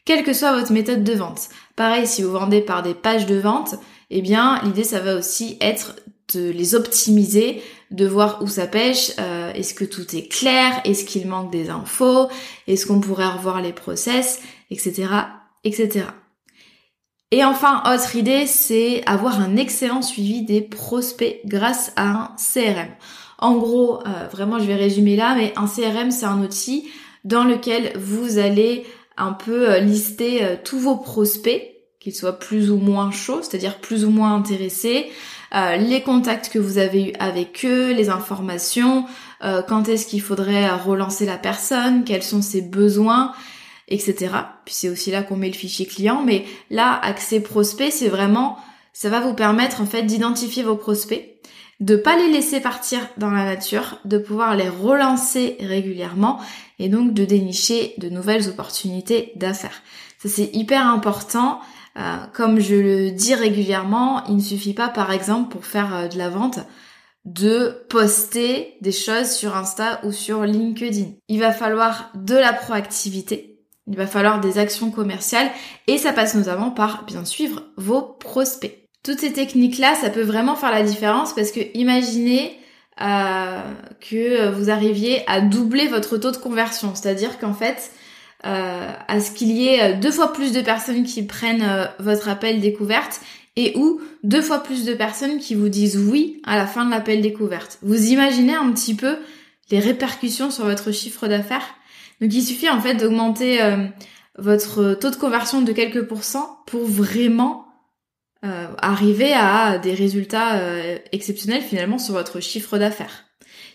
quelle 0.06 0.24
que 0.24 0.34
soit 0.34 0.58
votre 0.58 0.72
méthode 0.72 1.04
de 1.04 1.14
vente. 1.14 1.50
Pareil, 1.76 2.06
si 2.06 2.22
vous 2.22 2.32
vendez 2.32 2.62
par 2.62 2.84
des 2.84 2.94
pages 2.94 3.26
de 3.26 3.36
vente, 3.36 3.76
eh 4.10 4.22
bien 4.22 4.60
l'idée 4.64 4.84
ça 4.84 5.00
va 5.00 5.16
aussi 5.16 5.58
être 5.62 5.96
de 6.36 6.50
les 6.50 6.76
optimiser, 6.76 7.62
de 7.92 8.08
voir 8.08 8.42
où 8.42 8.48
ça 8.48 8.68
pêche, 8.68 9.12
euh, 9.20 9.54
est-ce 9.54 9.74
que 9.74 9.86
tout 9.86 10.16
est 10.16 10.28
clair, 10.28 10.82
est-ce 10.84 11.06
qu'il 11.06 11.28
manque 11.28 11.52
des 11.52 11.70
infos, 11.70 12.28
est-ce 12.68 12.86
qu'on 12.86 13.00
pourrait 13.00 13.28
revoir 13.28 13.62
les 13.62 13.74
process, 13.74 14.42
etc., 14.72 15.08
etc. 15.64 16.06
Et 17.32 17.44
enfin, 17.44 17.82
autre 17.94 18.16
idée, 18.16 18.46
c'est 18.46 19.04
avoir 19.06 19.40
un 19.40 19.56
excellent 19.56 20.02
suivi 20.02 20.44
des 20.44 20.62
prospects 20.62 21.40
grâce 21.46 21.92
à 21.96 22.10
un 22.10 22.36
CRM. 22.38 22.90
En 23.40 23.58
gros, 23.58 24.00
euh, 24.06 24.28
vraiment, 24.32 24.60
je 24.60 24.66
vais 24.66 24.76
résumer 24.76 25.16
là, 25.16 25.36
mais 25.36 25.54
un 25.56 25.68
CRM, 25.68 26.12
c'est 26.12 26.26
un 26.26 26.42
outil 26.42 26.88
dans 27.24 27.44
lequel 27.44 27.98
vous 27.98 28.38
allez 28.38 28.86
un 29.18 29.34
peu 29.34 29.70
euh, 29.70 29.80
lister 29.80 30.58
tous 30.64 30.80
vos 30.80 30.98
prospects, 30.98 31.74
qu'ils 32.00 32.14
soient 32.14 32.38
plus 32.38 32.70
ou 32.70 32.78
moins 32.78 33.12
chauds, 33.12 33.42
c'est-à-dire 33.42 33.80
plus 33.80 34.04
ou 34.04 34.10
moins 34.10 34.36
intéressés, 34.36 35.10
les 35.54 36.02
contacts 36.02 36.50
que 36.50 36.60
vous 36.60 36.78
avez 36.78 37.10
eus 37.10 37.14
avec 37.20 37.64
eux, 37.66 37.94
les 37.94 38.10
informations, 38.10 39.06
quand 39.42 39.88
est-ce 39.88 40.08
qu'il 40.08 40.22
faudrait 40.22 40.70
relancer 40.70 41.26
la 41.26 41.38
personne, 41.38 42.04
quels 42.04 42.24
sont 42.24 42.42
ses 42.42 42.62
besoins, 42.62 43.34
etc. 43.88 44.34
Puis 44.66 44.74
c'est 44.74 44.90
aussi 44.90 45.12
là 45.12 45.22
qu'on 45.24 45.36
met 45.36 45.48
le 45.48 45.54
fichier 45.54 45.86
client, 45.86 46.24
mais 46.26 46.46
là, 46.70 47.00
accès 47.02 47.40
prospect, 47.40 47.92
c'est 47.92 48.08
vraiment, 48.08 48.58
ça 48.94 49.10
va 49.10 49.20
vous 49.20 49.34
permettre 49.34 49.82
en 49.82 49.86
fait 49.86 50.04
d'identifier 50.04 50.64
vos 50.64 50.76
prospects, 50.76 51.30
de 51.80 51.96
pas 51.96 52.16
les 52.16 52.32
laisser 52.32 52.60
partir 52.60 53.00
dans 53.18 53.32
la 53.32 53.46
nature, 53.46 54.00
de 54.06 54.18
pouvoir 54.18 54.56
les 54.56 54.70
relancer 54.70 55.58
régulièrement 55.60 56.40
et 56.80 56.88
donc 56.90 57.14
de 57.14 57.26
dénicher 57.26 57.94
de 57.98 58.10
nouvelles 58.10 58.50
opportunités 58.50 59.34
d'affaires. 59.36 59.82
Ça 60.20 60.30
c'est 60.30 60.50
hyper 60.54 60.88
important. 60.88 61.60
Euh, 61.98 62.18
comme 62.34 62.60
je 62.60 62.76
le 62.76 63.12
dis 63.12 63.36
régulièrement, 63.36 64.24
il 64.26 64.38
ne 64.38 64.42
suffit 64.42 64.74
pas 64.74 64.90
par 64.90 65.12
exemple 65.12 65.52
pour 65.52 65.66
faire 65.66 65.96
euh, 65.96 66.08
de 66.08 66.18
la 66.18 66.30
vente 66.30 66.60
de 67.26 67.86
poster 67.88 68.76
des 68.82 68.92
choses 68.92 69.32
sur 69.32 69.56
Insta 69.56 70.02
ou 70.04 70.12
sur 70.12 70.44
LinkedIn. 70.44 71.12
Il 71.30 71.40
va 71.40 71.52
falloir 71.52 72.12
de 72.16 72.36
la 72.36 72.52
proactivité, 72.52 73.60
il 73.88 73.96
va 73.96 74.08
falloir 74.08 74.42
des 74.42 74.58
actions 74.58 74.92
commerciales 74.92 75.50
et 75.88 75.98
ça 75.98 76.14
passe 76.14 76.36
notamment 76.36 76.72
par 76.72 77.06
bien 77.06 77.24
suivre 77.26 77.64
vos 77.78 78.02
prospects. 78.02 78.90
Toutes 79.04 79.20
ces 79.20 79.34
techniques-là, 79.34 79.96
ça 79.96 80.10
peut 80.10 80.22
vraiment 80.22 80.56
faire 80.56 80.72
la 80.72 80.84
différence 80.84 81.34
parce 81.34 81.52
que 81.52 81.60
imaginez 81.76 82.58
euh, 83.02 83.62
que 84.02 84.50
vous 84.52 84.70
arriviez 84.70 85.24
à 85.30 85.42
doubler 85.42 85.88
votre 85.88 86.18
taux 86.18 86.32
de 86.32 86.38
conversion, 86.38 86.94
c'est-à-dire 86.96 87.38
qu'en 87.40 87.54
fait, 87.54 87.92
euh, 88.46 88.92
à 89.08 89.20
ce 89.20 89.32
qu'il 89.32 89.52
y 89.52 89.68
ait 89.68 89.96
deux 89.96 90.12
fois 90.12 90.34
plus 90.34 90.52
de 90.52 90.62
personnes 90.62 91.04
qui 91.04 91.24
prennent 91.24 91.64
euh, 91.64 91.86
votre 92.00 92.30
appel 92.30 92.60
découverte 92.60 93.22
et 93.56 93.78
ou 93.78 94.02
deux 94.24 94.42
fois 94.42 94.64
plus 94.64 94.86
de 94.86 94.94
personnes 94.94 95.40
qui 95.40 95.56
vous 95.56 95.70
disent 95.70 95.98
oui 95.98 96.42
à 96.46 96.58
la 96.58 96.68
fin 96.68 96.86
de 96.86 96.92
l'appel 96.92 97.22
découverte. 97.22 97.80
Vous 97.82 98.12
imaginez 98.12 98.56
un 98.56 98.72
petit 98.72 98.96
peu 98.96 99.18
les 99.70 99.80
répercussions 99.80 100.52
sur 100.52 100.66
votre 100.66 100.92
chiffre 100.92 101.28
d'affaires? 101.28 101.76
Donc 102.22 102.34
il 102.34 102.44
suffit 102.44 102.70
en 102.70 102.82
fait 102.82 102.96
d'augmenter 102.96 103.60
votre 104.38 104.94
taux 104.94 105.10
de 105.10 105.16
conversion 105.16 105.62
de 105.62 105.72
quelques 105.72 106.04
pourcents 106.04 106.60
pour 106.66 106.86
vraiment 106.86 107.64
euh, 108.46 108.68
arriver 108.80 109.32
à 109.32 109.78
des 109.78 109.94
résultats 109.94 110.58
euh, 110.58 110.98
exceptionnels 111.14 111.62
finalement 111.62 111.98
sur 111.98 112.14
votre 112.14 112.42
chiffre 112.42 112.78
d'affaires. 112.78 113.24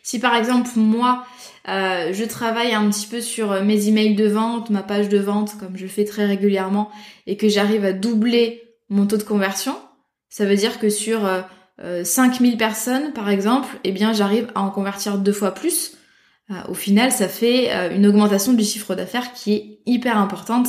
Si 0.03 0.19
par 0.19 0.35
exemple 0.35 0.69
moi 0.77 1.25
euh, 1.69 2.13
je 2.13 2.25
travaille 2.25 2.73
un 2.73 2.89
petit 2.89 3.07
peu 3.07 3.21
sur 3.21 3.63
mes 3.63 3.89
emails 3.89 4.15
de 4.15 4.27
vente, 4.27 4.71
ma 4.71 4.83
page 4.83 5.09
de 5.09 5.19
vente 5.19 5.59
comme 5.59 5.77
je 5.77 5.87
fais 5.87 6.05
très 6.05 6.27
régulièrement 6.27 6.91
et 7.27 7.37
que 7.37 7.49
j'arrive 7.49 7.85
à 7.85 7.93
doubler 7.93 8.63
mon 8.89 9.07
taux 9.07 9.19
de 9.19 9.23
conversion, 9.23 9.77
ça 10.31 10.47
veut 10.47 10.57
dire 10.57 10.79
que 10.79 10.89
sur 10.89 11.21
5000 12.03 12.57
personnes 12.57 13.13
par 13.13 13.29
exemple, 13.29 13.69
eh 13.85 13.93
bien 13.93 14.15
j'arrive 14.15 14.51
à 14.55 14.63
en 14.63 14.71
convertir 14.71 15.19
deux 15.19 15.33
fois 15.33 15.53
plus. 15.53 15.93
au 16.69 16.75
final, 16.75 17.13
ça 17.13 17.29
fait 17.29 17.95
une 17.95 18.07
augmentation 18.07 18.55
du 18.55 18.65
chiffre 18.65 18.95
d'affaires 18.95 19.35
qui 19.35 19.53
est 19.53 19.81
hyper 19.85 20.17
importante 20.17 20.69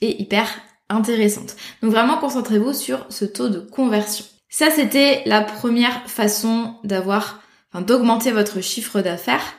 et 0.00 0.20
hyper 0.20 0.48
intéressante. 0.90 1.56
Donc 1.82 1.92
vraiment 1.92 2.18
concentrez-vous 2.18 2.74
sur 2.74 3.06
ce 3.08 3.24
taux 3.24 3.48
de 3.48 3.60
conversion. 3.60 4.24
Ça 4.48 4.70
c'était 4.70 5.22
la 5.26 5.40
première 5.40 6.08
façon 6.08 6.74
d'avoir, 6.84 7.40
enfin, 7.72 7.82
d'augmenter 7.82 8.32
votre 8.32 8.60
chiffre 8.60 9.00
d'affaires. 9.00 9.54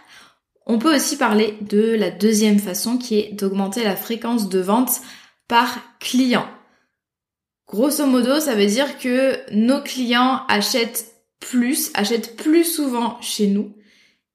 On 0.65 0.79
peut 0.79 0.95
aussi 0.95 1.17
parler 1.17 1.57
de 1.61 1.95
la 1.95 2.11
deuxième 2.11 2.59
façon 2.59 2.97
qui 2.97 3.19
est 3.19 3.33
d'augmenter 3.33 3.83
la 3.83 3.95
fréquence 3.95 4.49
de 4.49 4.59
vente 4.59 5.01
par 5.47 5.79
client. 5.99 6.47
Grosso 7.67 8.05
modo, 8.05 8.39
ça 8.39 8.55
veut 8.55 8.65
dire 8.65 8.97
que 8.97 9.39
nos 9.53 9.81
clients 9.81 10.41
achètent 10.47 11.07
plus, 11.39 11.91
achètent 11.93 12.35
plus 12.35 12.65
souvent 12.65 13.19
chez 13.21 13.47
nous. 13.47 13.73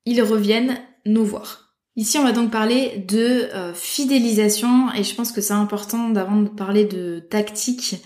Ils 0.05 0.23
reviennent 0.23 0.79
nous 1.05 1.25
voir. 1.25 1.67
Ici, 1.97 2.19
on 2.19 2.25
va 2.25 2.33
donc 2.33 2.51
parler 2.51 3.05
de 3.09 3.49
euh, 3.55 3.73
fidélisation 3.73 4.93
et 4.93 5.03
je 5.03 5.15
pense 5.15 5.33
que 5.33 5.41
c'est 5.41 5.55
important 5.55 6.11
d'avant 6.11 6.43
de 6.43 6.49
parler 6.49 6.85
de 6.85 7.21
tactique, 7.21 7.97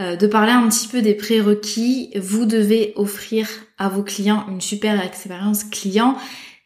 euh, 0.00 0.16
de 0.16 0.26
parler 0.26 0.52
un 0.52 0.66
petit 0.68 0.88
peu 0.88 1.02
des 1.02 1.14
prérequis. 1.14 2.10
Vous 2.18 2.46
devez 2.46 2.94
offrir 2.96 3.48
à 3.76 3.90
vos 3.90 4.02
clients 4.02 4.46
une 4.48 4.62
super 4.62 5.04
expérience 5.04 5.64
client 5.64 6.16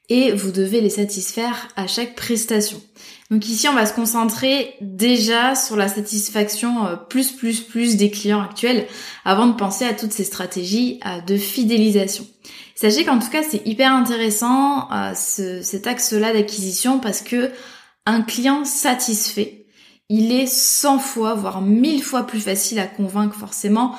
et 0.09 0.33
vous 0.33 0.51
devez 0.51 0.81
les 0.81 0.91
satisfaire 0.91 1.69
à 1.77 1.87
chaque 1.87 2.15
prestation. 2.15 2.81
Donc 3.31 3.47
ici, 3.47 3.69
on 3.69 3.75
va 3.75 3.85
se 3.85 3.93
concentrer 3.93 4.75
déjà 4.81 5.55
sur 5.55 5.77
la 5.77 5.89
satisfaction 5.89 6.87
euh, 6.87 6.97
plus 6.97 7.33
plus 7.33 7.61
plus 7.61 7.97
des 7.97 8.11
clients 8.11 8.43
actuels 8.43 8.87
avant 9.25 9.47
de 9.47 9.53
penser 9.53 9.85
à 9.85 9.93
toutes 9.93 10.13
ces 10.13 10.25
stratégies 10.25 11.01
de 11.27 11.37
fidélisation. 11.37 12.27
Sachez 12.75 13.05
qu'en 13.05 13.19
tout 13.19 13.29
cas, 13.29 13.43
c'est 13.43 13.67
hyper 13.67 13.93
intéressant 13.93 14.89
euh, 14.93 15.13
cet 15.15 15.87
axe-là 15.87 16.33
d'acquisition 16.33 17.01
parce 17.01 17.21
que 17.21 17.51
un 18.07 18.23
client 18.23 18.65
satisfait, 18.65 19.67
il 20.09 20.33
est 20.33 20.47
100 20.47 20.99
fois, 20.99 21.35
voire 21.35 21.61
1000 21.61 22.03
fois 22.03 22.27
plus 22.27 22.41
facile 22.41 22.79
à 22.79 22.87
convaincre 22.87 23.35
forcément 23.35 23.95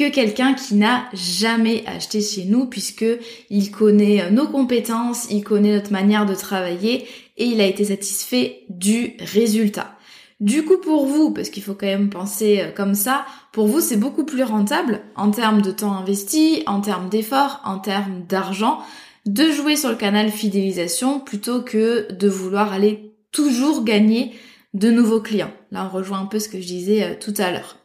que 0.00 0.08
quelqu'un 0.08 0.54
qui 0.54 0.76
n'a 0.76 1.04
jamais 1.12 1.84
acheté 1.86 2.22
chez 2.22 2.46
nous 2.46 2.64
puisque 2.64 3.04
il 3.50 3.70
connaît 3.70 4.22
euh, 4.22 4.30
nos 4.30 4.46
compétences, 4.46 5.26
il 5.30 5.44
connaît 5.44 5.74
notre 5.74 5.92
manière 5.92 6.24
de 6.24 6.34
travailler 6.34 7.06
et 7.36 7.44
il 7.44 7.60
a 7.60 7.66
été 7.66 7.84
satisfait 7.84 8.62
du 8.70 9.14
résultat. 9.20 9.94
Du 10.40 10.64
coup, 10.64 10.78
pour 10.78 11.04
vous, 11.04 11.32
parce 11.32 11.50
qu'il 11.50 11.62
faut 11.62 11.74
quand 11.74 11.86
même 11.86 12.08
penser 12.08 12.60
euh, 12.60 12.70
comme 12.74 12.94
ça, 12.94 13.26
pour 13.52 13.66
vous, 13.66 13.82
c'est 13.82 13.98
beaucoup 13.98 14.24
plus 14.24 14.42
rentable 14.42 15.02
en 15.16 15.30
termes 15.30 15.60
de 15.60 15.70
temps 15.70 15.92
investi, 15.92 16.62
en 16.66 16.80
termes 16.80 17.10
d'efforts, 17.10 17.60
en 17.66 17.78
termes 17.78 18.24
d'argent, 18.26 18.78
de 19.26 19.50
jouer 19.50 19.76
sur 19.76 19.90
le 19.90 19.96
canal 19.96 20.30
fidélisation 20.30 21.20
plutôt 21.20 21.60
que 21.60 22.10
de 22.10 22.28
vouloir 22.28 22.72
aller 22.72 23.12
toujours 23.32 23.84
gagner 23.84 24.32
de 24.72 24.90
nouveaux 24.90 25.20
clients. 25.20 25.52
Là, 25.72 25.90
on 25.92 25.94
rejoint 25.94 26.20
un 26.20 26.26
peu 26.26 26.38
ce 26.38 26.48
que 26.48 26.58
je 26.58 26.66
disais 26.66 27.02
euh, 27.02 27.14
tout 27.20 27.34
à 27.36 27.50
l'heure. 27.50 27.79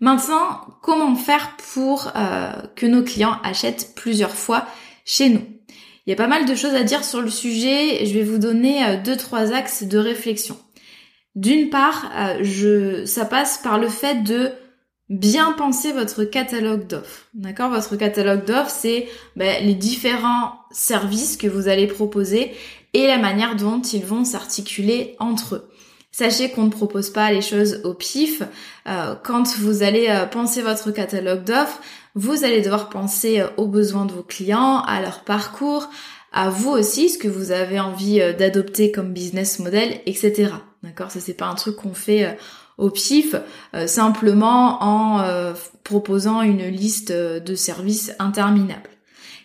Maintenant, 0.00 0.60
comment 0.82 1.14
faire 1.16 1.56
pour 1.74 2.12
euh, 2.14 2.52
que 2.76 2.86
nos 2.86 3.02
clients 3.02 3.38
achètent 3.42 3.94
plusieurs 3.96 4.34
fois 4.34 4.66
chez 5.04 5.28
nous? 5.28 5.44
Il 6.06 6.10
y 6.10 6.12
a 6.12 6.16
pas 6.16 6.28
mal 6.28 6.46
de 6.46 6.54
choses 6.54 6.74
à 6.74 6.84
dire 6.84 7.04
sur 7.04 7.20
le 7.20 7.30
sujet. 7.30 8.06
Je 8.06 8.14
vais 8.14 8.22
vous 8.22 8.38
donner 8.38 8.96
deux, 9.04 9.16
trois 9.16 9.52
axes 9.52 9.82
de 9.82 9.98
réflexion. 9.98 10.56
D'une 11.34 11.68
part, 11.68 12.10
euh, 12.16 12.38
je, 12.42 13.04
ça 13.04 13.24
passe 13.24 13.58
par 13.58 13.78
le 13.78 13.88
fait 13.88 14.22
de 14.22 14.50
bien 15.08 15.52
penser 15.52 15.92
votre 15.92 16.24
catalogue 16.24 16.86
d'offres. 16.86 17.28
D'accord? 17.34 17.70
Votre 17.70 17.96
catalogue 17.96 18.44
d'offres, 18.44 18.70
c'est 18.70 19.08
ben, 19.36 19.64
les 19.64 19.74
différents 19.74 20.52
services 20.70 21.36
que 21.36 21.46
vous 21.46 21.68
allez 21.68 21.86
proposer 21.86 22.52
et 22.94 23.06
la 23.06 23.18
manière 23.18 23.56
dont 23.56 23.80
ils 23.80 24.04
vont 24.04 24.24
s'articuler 24.24 25.16
entre 25.18 25.56
eux. 25.56 25.70
Sachez 26.10 26.50
qu'on 26.50 26.64
ne 26.64 26.70
propose 26.70 27.10
pas 27.10 27.30
les 27.30 27.42
choses 27.42 27.80
au 27.84 27.94
pif. 27.94 28.42
Euh, 28.86 29.14
quand 29.22 29.56
vous 29.58 29.82
allez 29.82 30.08
euh, 30.08 30.26
penser 30.26 30.62
votre 30.62 30.90
catalogue 30.90 31.44
d'offres, 31.44 31.80
vous 32.14 32.44
allez 32.44 32.62
devoir 32.62 32.88
penser 32.88 33.44
aux 33.56 33.68
besoins 33.68 34.04
de 34.04 34.12
vos 34.12 34.22
clients, 34.22 34.80
à 34.80 35.00
leur 35.00 35.20
parcours, 35.20 35.88
à 36.32 36.50
vous 36.50 36.70
aussi, 36.70 37.10
ce 37.10 37.18
que 37.18 37.28
vous 37.28 37.52
avez 37.52 37.78
envie 37.78 38.18
d'adopter 38.36 38.90
comme 38.90 39.12
business 39.12 39.60
model, 39.60 40.00
etc. 40.06 40.50
D'accord? 40.82 41.10
Ça 41.10 41.20
c'est 41.20 41.34
pas 41.34 41.46
un 41.46 41.54
truc 41.54 41.76
qu'on 41.76 41.94
fait 41.94 42.24
euh, 42.24 42.32
au 42.76 42.90
pif, 42.90 43.34
euh, 43.74 43.86
simplement 43.86 44.82
en 44.82 45.20
euh, 45.20 45.52
proposant 45.82 46.42
une 46.42 46.66
liste 46.68 47.12
de 47.12 47.54
services 47.54 48.12
interminables. 48.18 48.90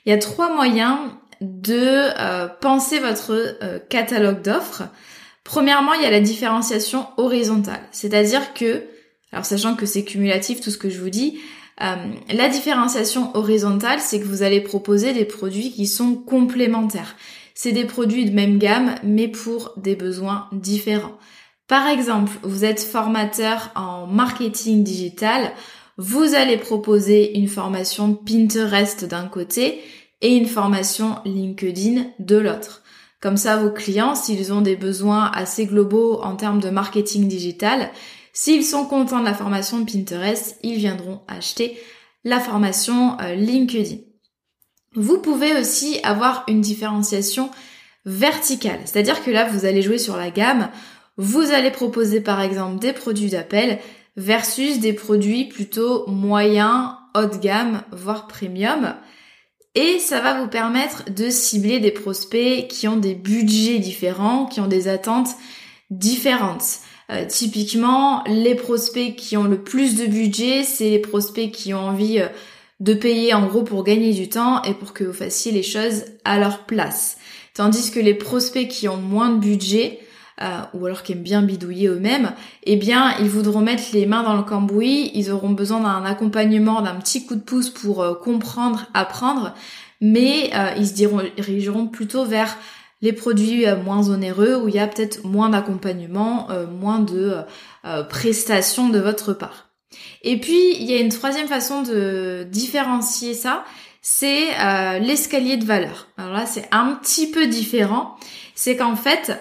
Il 0.05 0.11
y 0.11 0.13
a 0.13 0.19
trois 0.19 0.53
moyens 0.53 0.97
de 1.41 2.49
penser 2.59 2.99
votre 2.99 3.57
catalogue 3.89 4.41
d'offres. 4.41 4.83
Premièrement, 5.43 5.93
il 5.93 6.01
y 6.01 6.05
a 6.05 6.11
la 6.11 6.21
différenciation 6.21 7.07
horizontale, 7.17 7.81
c'est-à-dire 7.91 8.53
que, 8.53 8.83
alors 9.31 9.45
sachant 9.45 9.75
que 9.75 9.85
c'est 9.85 10.03
cumulatif 10.03 10.61
tout 10.61 10.71
ce 10.71 10.77
que 10.77 10.89
je 10.89 10.99
vous 10.99 11.09
dis, 11.09 11.39
la 11.79 12.49
différenciation 12.49 13.35
horizontale, 13.35 13.99
c'est 13.99 14.19
que 14.19 14.25
vous 14.25 14.43
allez 14.43 14.61
proposer 14.61 15.11
des 15.11 15.25
produits 15.25 15.71
qui 15.71 15.87
sont 15.87 16.15
complémentaires. 16.15 17.15
C'est 17.55 17.71
des 17.71 17.85
produits 17.85 18.25
de 18.25 18.33
même 18.33 18.57
gamme, 18.57 18.95
mais 19.03 19.27
pour 19.27 19.73
des 19.75 19.95
besoins 19.95 20.47
différents. 20.53 21.17
Par 21.67 21.87
exemple, 21.87 22.31
vous 22.43 22.63
êtes 22.63 22.81
formateur 22.81 23.71
en 23.75 24.05
marketing 24.07 24.83
digital, 24.83 25.51
vous 25.97 26.35
allez 26.35 26.57
proposer 26.57 27.37
une 27.37 27.47
formation 27.47 28.15
Pinterest 28.15 29.05
d'un 29.05 29.27
côté 29.27 29.81
et 30.21 30.35
une 30.35 30.47
formation 30.47 31.17
LinkedIn 31.25 32.05
de 32.19 32.37
l'autre. 32.37 32.82
Comme 33.23 33.37
ça, 33.37 33.57
vos 33.57 33.71
clients, 33.71 34.13
s'ils 34.13 34.53
ont 34.53 34.61
des 34.61 34.75
besoins 34.75 35.31
assez 35.33 35.65
globaux 35.65 36.21
en 36.21 36.35
termes 36.35 36.59
de 36.59 36.69
marketing 36.69 37.27
digital, 37.27 37.89
S'ils 38.35 38.65
sont 38.65 38.85
contents 38.85 39.19
de 39.19 39.25
la 39.25 39.35
formation 39.35 39.85
Pinterest, 39.85 40.57
ils 40.63 40.77
viendront 40.77 41.21
acheter 41.27 41.77
la 42.23 42.39
formation 42.39 43.15
euh, 43.21 43.35
LinkedIn. 43.35 43.97
Vous 44.95 45.19
pouvez 45.19 45.55
aussi 45.55 45.99
avoir 46.03 46.43
une 46.47 46.61
différenciation 46.61 47.51
verticale, 48.05 48.79
c'est-à-dire 48.85 49.23
que 49.23 49.29
là, 49.29 49.47
vous 49.47 49.65
allez 49.65 49.83
jouer 49.83 49.99
sur 49.99 50.17
la 50.17 50.31
gamme, 50.31 50.69
vous 51.15 51.51
allez 51.51 51.69
proposer 51.69 52.21
par 52.21 52.41
exemple 52.41 52.79
des 52.79 52.91
produits 52.91 53.29
d'appel 53.29 53.79
versus 54.17 54.79
des 54.79 54.93
produits 54.93 55.45
plutôt 55.45 56.07
moyens, 56.07 56.89
haut 57.15 57.25
de 57.25 57.37
gamme, 57.37 57.83
voire 57.91 58.27
premium. 58.27 58.95
Et 59.75 59.97
ça 59.99 60.21
va 60.21 60.39
vous 60.39 60.47
permettre 60.47 61.09
de 61.11 61.29
cibler 61.29 61.79
des 61.79 61.91
prospects 61.91 62.67
qui 62.67 62.87
ont 62.87 62.97
des 62.97 63.15
budgets 63.15 63.79
différents, 63.79 64.45
qui 64.45 64.59
ont 64.59 64.67
des 64.67 64.87
attentes 64.87 65.29
différentes. 65.89 66.79
Euh, 67.09 67.25
typiquement, 67.27 68.23
les 68.27 68.55
prospects 68.55 69.15
qui 69.15 69.35
ont 69.35 69.43
le 69.43 69.61
plus 69.61 69.95
de 69.95 70.05
budget, 70.05 70.63
c'est 70.63 70.89
les 70.89 70.99
prospects 70.99 71.51
qui 71.51 71.73
ont 71.73 71.87
envie 71.87 72.19
euh, 72.19 72.27
de 72.79 72.93
payer 72.93 73.33
en 73.33 73.47
gros 73.47 73.63
pour 73.63 73.83
gagner 73.83 74.13
du 74.13 74.29
temps 74.29 74.61
et 74.63 74.73
pour 74.73 74.93
que 74.93 75.03
vous 75.03 75.13
fassiez 75.13 75.51
les 75.51 75.63
choses 75.63 76.05
à 76.23 76.37
leur 76.37 76.65
place. 76.65 77.17
Tandis 77.53 77.91
que 77.91 77.99
les 77.99 78.13
prospects 78.13 78.67
qui 78.67 78.87
ont 78.87 78.97
moins 78.97 79.29
de 79.29 79.39
budget, 79.39 79.99
euh, 80.41 80.61
ou 80.73 80.85
alors 80.85 81.03
qui 81.03 81.13
aiment 81.13 81.23
bien 81.23 81.41
bidouiller 81.41 81.87
eux-mêmes, 81.87 82.31
eh 82.63 82.75
bien, 82.75 83.15
ils 83.19 83.29
voudront 83.29 83.61
mettre 83.61 83.83
les 83.93 84.05
mains 84.05 84.23
dans 84.23 84.35
le 84.35 84.43
cambouis, 84.43 85.11
ils 85.13 85.31
auront 85.31 85.51
besoin 85.51 85.81
d'un 85.81 86.05
accompagnement, 86.05 86.81
d'un 86.81 86.95
petit 86.95 87.25
coup 87.25 87.35
de 87.35 87.41
pouce 87.41 87.69
pour 87.69 88.19
comprendre, 88.19 88.85
apprendre, 88.93 89.53
mais 90.01 90.51
ils 90.77 90.87
se 90.87 90.93
dirigeront 90.93 91.87
plutôt 91.87 92.25
vers 92.25 92.57
les 93.03 93.13
produits 93.13 93.67
euh, 93.67 93.75
moins 93.75 94.09
onéreux 94.09 94.55
où 94.55 94.69
il 94.69 94.75
y 94.75 94.79
a 94.79 94.87
peut-être 94.87 95.23
moins 95.25 95.49
d'accompagnement, 95.49 96.49
euh, 96.49 96.65
moins 96.65 96.99
de 96.99 97.35
euh, 97.85 98.03
prestations 98.03 98.89
de 98.89 98.97
votre 98.97 99.33
part. 99.33 99.69
Et 100.23 100.39
puis 100.39 100.75
il 100.79 100.89
y 100.89 100.95
a 100.95 100.99
une 100.99 101.09
troisième 101.09 101.47
façon 101.47 101.83
de 101.83 102.47
différencier 102.49 103.35
ça, 103.35 103.63
c'est 104.01 104.47
l'escalier 104.99 105.55
de 105.57 105.65
valeur. 105.65 106.07
Alors 106.17 106.33
là 106.33 106.45
c'est 106.47 106.67
un 106.71 106.95
petit 106.95 107.29
peu 107.29 107.45
différent, 107.45 108.15
c'est 108.55 108.75
qu'en 108.75 108.95
fait 108.95 109.39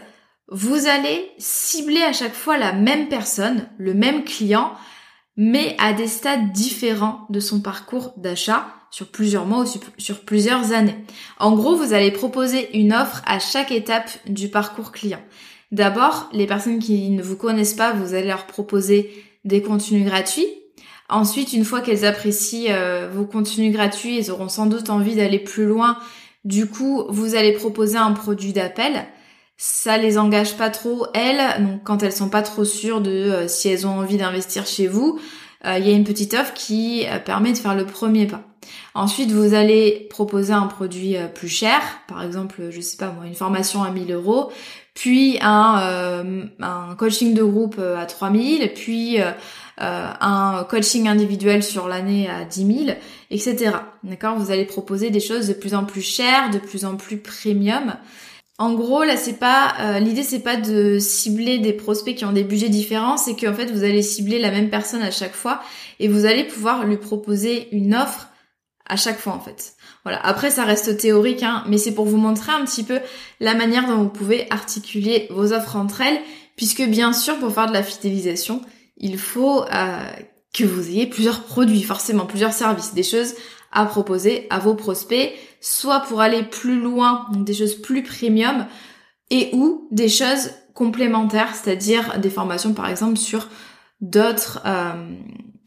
vous 0.52 0.86
allez 0.86 1.30
cibler 1.38 2.02
à 2.02 2.12
chaque 2.12 2.34
fois 2.34 2.58
la 2.58 2.72
même 2.72 3.08
personne, 3.08 3.68
le 3.78 3.94
même 3.94 4.24
client, 4.24 4.72
mais 5.36 5.74
à 5.78 5.92
des 5.92 6.06
stades 6.06 6.52
différents 6.52 7.26
de 7.30 7.40
son 7.40 7.60
parcours 7.60 8.12
d'achat 8.18 8.66
sur 8.90 9.08
plusieurs 9.08 9.46
mois 9.46 9.64
ou 9.64 9.66
sur 9.96 10.20
plusieurs 10.20 10.72
années. 10.72 10.96
En 11.38 11.52
gros, 11.52 11.74
vous 11.74 11.94
allez 11.94 12.10
proposer 12.10 12.76
une 12.78 12.92
offre 12.92 13.22
à 13.24 13.38
chaque 13.38 13.72
étape 13.72 14.10
du 14.26 14.48
parcours 14.48 14.92
client. 14.92 15.22
D'abord, 15.70 16.28
les 16.34 16.46
personnes 16.46 16.78
qui 16.78 17.08
ne 17.08 17.22
vous 17.22 17.36
connaissent 17.36 17.72
pas, 17.72 17.94
vous 17.94 18.12
allez 18.12 18.26
leur 18.26 18.46
proposer 18.46 19.10
des 19.44 19.62
contenus 19.62 20.04
gratuits. 20.04 20.46
Ensuite, 21.08 21.54
une 21.54 21.64
fois 21.64 21.80
qu'elles 21.80 22.04
apprécient 22.04 22.72
euh, 22.74 23.08
vos 23.10 23.24
contenus 23.24 23.72
gratuits, 23.72 24.18
elles 24.18 24.30
auront 24.30 24.50
sans 24.50 24.66
doute 24.66 24.90
envie 24.90 25.16
d'aller 25.16 25.38
plus 25.38 25.64
loin. 25.64 25.98
Du 26.44 26.66
coup, 26.66 27.04
vous 27.08 27.34
allez 27.34 27.52
proposer 27.52 27.96
un 27.96 28.12
produit 28.12 28.52
d'appel. 28.52 29.06
Ça 29.56 29.96
les 29.96 30.18
engage 30.18 30.56
pas 30.56 30.70
trop 30.70 31.06
elles, 31.14 31.62
donc 31.62 31.84
quand 31.84 32.02
elles 32.02 32.12
sont 32.12 32.28
pas 32.28 32.42
trop 32.42 32.64
sûres 32.64 33.00
de 33.00 33.10
euh, 33.10 33.48
si 33.48 33.68
elles 33.68 33.86
ont 33.86 33.98
envie 33.98 34.16
d'investir 34.16 34.66
chez 34.66 34.88
vous, 34.88 35.20
euh, 35.64 35.78
il 35.78 35.86
y 35.86 35.92
a 35.92 35.94
une 35.94 36.04
petite 36.04 36.34
offre 36.34 36.54
qui 36.54 37.06
permet 37.24 37.52
de 37.52 37.58
faire 37.58 37.74
le 37.74 37.86
premier 37.86 38.26
pas. 38.26 38.42
Ensuite, 38.94 39.30
vous 39.30 39.54
allez 39.54 40.06
proposer 40.10 40.52
un 40.52 40.66
produit 40.66 41.16
euh, 41.16 41.26
plus 41.26 41.48
cher, 41.48 41.80
par 42.08 42.22
exemple, 42.22 42.68
je 42.70 42.80
sais 42.80 42.96
pas 42.96 43.10
moi, 43.10 43.26
une 43.26 43.34
formation 43.34 43.82
à 43.82 43.90
1000 43.90 44.12
euros, 44.12 44.52
puis 44.94 45.38
un, 45.40 45.80
euh, 45.80 46.94
coaching 46.98 47.34
de 47.34 47.42
groupe 47.42 47.76
euh, 47.78 47.96
à 47.96 48.04
3000, 48.04 48.72
puis 48.74 49.18
un 49.78 50.66
coaching 50.68 51.08
individuel 51.08 51.62
sur 51.62 51.88
l'année 51.88 52.28
à 52.28 52.44
10 52.44 52.84
000, 52.86 52.96
etc. 53.30 53.72
D'accord? 54.04 54.36
Vous 54.36 54.50
allez 54.50 54.64
proposer 54.64 55.10
des 55.10 55.18
choses 55.18 55.48
de 55.48 55.54
plus 55.54 55.74
en 55.74 55.84
plus 55.84 56.02
chères, 56.02 56.50
de 56.50 56.58
plus 56.58 56.84
en 56.84 56.96
plus 56.96 57.16
premium. 57.16 57.94
En 58.62 58.74
gros, 58.74 59.02
là, 59.02 59.16
c'est 59.16 59.40
pas 59.40 59.98
l'idée, 59.98 60.22
c'est 60.22 60.38
pas 60.38 60.54
de 60.54 61.00
cibler 61.00 61.58
des 61.58 61.72
prospects 61.72 62.14
qui 62.14 62.24
ont 62.24 62.30
des 62.30 62.44
budgets 62.44 62.68
différents, 62.68 63.16
c'est 63.16 63.34
qu'en 63.34 63.52
fait, 63.52 63.72
vous 63.72 63.82
allez 63.82 64.02
cibler 64.02 64.38
la 64.38 64.52
même 64.52 64.70
personne 64.70 65.02
à 65.02 65.10
chaque 65.10 65.34
fois 65.34 65.60
et 65.98 66.06
vous 66.06 66.26
allez 66.26 66.44
pouvoir 66.44 66.86
lui 66.86 66.96
proposer 66.96 67.66
une 67.72 67.92
offre 67.92 68.28
à 68.88 68.94
chaque 68.94 69.18
fois 69.18 69.32
en 69.32 69.40
fait. 69.40 69.72
Voilà. 70.04 70.24
Après, 70.24 70.52
ça 70.52 70.62
reste 70.62 70.96
théorique, 70.96 71.42
hein, 71.42 71.64
mais 71.66 71.76
c'est 71.76 71.92
pour 71.92 72.04
vous 72.04 72.18
montrer 72.18 72.52
un 72.52 72.64
petit 72.64 72.84
peu 72.84 73.00
la 73.40 73.54
manière 73.54 73.88
dont 73.88 73.96
vous 73.96 74.10
pouvez 74.10 74.46
articuler 74.50 75.26
vos 75.30 75.52
offres 75.52 75.74
entre 75.74 76.00
elles, 76.00 76.20
puisque 76.54 76.82
bien 76.82 77.12
sûr, 77.12 77.36
pour 77.40 77.52
faire 77.52 77.66
de 77.66 77.72
la 77.72 77.82
fidélisation, 77.82 78.62
il 78.96 79.18
faut 79.18 79.64
euh, 79.64 79.98
que 80.54 80.62
vous 80.62 80.88
ayez 80.88 81.08
plusieurs 81.08 81.42
produits, 81.42 81.82
forcément 81.82 82.26
plusieurs 82.26 82.52
services, 82.52 82.94
des 82.94 83.02
choses 83.02 83.34
à 83.72 83.86
proposer 83.86 84.46
à 84.50 84.58
vos 84.58 84.74
prospects, 84.74 85.32
soit 85.60 86.00
pour 86.00 86.20
aller 86.20 86.42
plus 86.42 86.80
loin, 86.80 87.26
donc 87.32 87.44
des 87.44 87.54
choses 87.54 87.74
plus 87.74 88.02
premium, 88.02 88.66
et 89.30 89.50
ou 89.52 89.88
des 89.90 90.08
choses 90.08 90.50
complémentaires, 90.74 91.54
c'est-à-dire 91.54 92.18
des 92.18 92.30
formations 92.30 92.74
par 92.74 92.88
exemple 92.88 93.16
sur 93.16 93.48
d'autres 94.00 94.60
euh, 94.66 94.92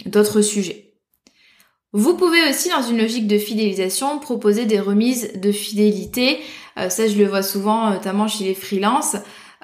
d'autres 0.06 0.42
sujets. 0.42 0.86
Vous 1.98 2.18
pouvez 2.18 2.50
aussi, 2.50 2.68
dans 2.68 2.82
une 2.82 2.98
logique 2.98 3.26
de 3.26 3.38
fidélisation, 3.38 4.20
proposer 4.20 4.66
des 4.66 4.82
remises 4.82 5.32
de 5.36 5.54
fidélité. 5.54 6.40
Euh, 6.78 6.90
ça, 6.90 7.08
je 7.08 7.18
le 7.18 7.26
vois 7.26 7.42
souvent, 7.42 7.90
notamment 7.90 8.28
chez 8.28 8.44
les 8.44 8.54
freelances 8.54 9.16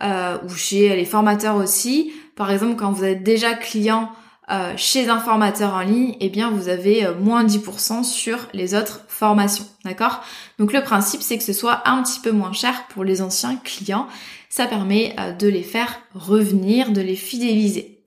euh, 0.02 0.38
ou 0.46 0.50
chez 0.56 0.96
les 0.96 1.04
formateurs 1.04 1.58
aussi. 1.58 2.14
Par 2.38 2.50
exemple, 2.50 2.78
quand 2.78 2.94
vous 2.94 3.04
êtes 3.04 3.22
déjà 3.22 3.54
client 3.54 4.10
euh, 4.52 4.74
chez 4.78 5.10
un 5.10 5.20
formateur 5.20 5.74
en 5.74 5.82
ligne, 5.82 6.16
eh 6.20 6.30
bien, 6.30 6.52
vous 6.52 6.68
avez 6.68 7.08
moins 7.20 7.46
10% 7.46 8.04
sur 8.04 8.48
les 8.54 8.76
autres 8.76 9.02
formations. 9.08 9.66
D'accord? 9.86 10.22
Donc, 10.60 10.74
le 10.74 10.84
principe, 10.84 11.22
c'est 11.22 11.38
que 11.38 11.44
ce 11.44 11.54
soit 11.54 11.88
un 11.88 12.04
petit 12.04 12.20
peu 12.20 12.32
moins 12.32 12.54
cher 12.54 12.86
pour 12.90 13.04
les 13.04 13.22
anciens 13.22 13.56
clients. 13.64 14.08
Ça 14.50 14.66
permet 14.66 15.16
de 15.40 15.48
les 15.48 15.64
faire 15.64 16.02
revenir, 16.14 16.92
de 16.92 17.02
les 17.02 17.16
fidéliser. 17.16 18.02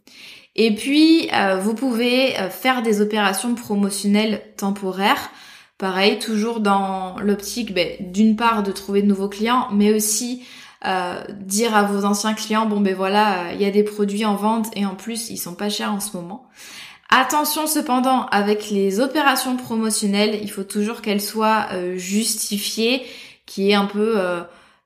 Et 0.56 0.74
puis, 0.74 1.28
euh, 1.34 1.56
vous 1.56 1.74
pouvez 1.74 2.38
euh, 2.38 2.48
faire 2.48 2.82
des 2.82 3.00
opérations 3.00 3.54
promotionnelles 3.54 4.42
temporaires. 4.56 5.30
Pareil, 5.78 6.18
toujours 6.20 6.60
dans 6.60 7.16
l'optique 7.18 7.74
ben, 7.74 7.88
d'une 7.98 8.36
part 8.36 8.62
de 8.62 8.70
trouver 8.70 9.02
de 9.02 9.08
nouveaux 9.08 9.28
clients, 9.28 9.68
mais 9.72 9.92
aussi 9.92 10.44
euh, 10.84 11.22
dire 11.40 11.74
à 11.74 11.82
vos 11.82 12.04
anciens 12.04 12.34
clients, 12.34 12.66
bon 12.66 12.80
ben 12.80 12.94
voilà, 12.94 13.52
il 13.52 13.60
y 13.60 13.64
a 13.64 13.70
des 13.70 13.82
produits 13.82 14.24
en 14.24 14.36
vente 14.36 14.68
et 14.76 14.86
en 14.86 14.94
plus 14.94 15.30
ils 15.30 15.38
sont 15.38 15.54
pas 15.54 15.68
chers 15.68 15.92
en 15.92 16.00
ce 16.00 16.16
moment. 16.16 16.48
Attention 17.10 17.66
cependant, 17.66 18.26
avec 18.26 18.70
les 18.70 19.00
opérations 19.00 19.56
promotionnelles, 19.56 20.38
il 20.42 20.50
faut 20.50 20.64
toujours 20.64 21.00
qu'elles 21.02 21.20
soient 21.20 21.68
justifiées, 21.96 23.02
qui 23.46 23.70
est 23.70 23.74
un 23.74 23.86
peu 23.86 24.18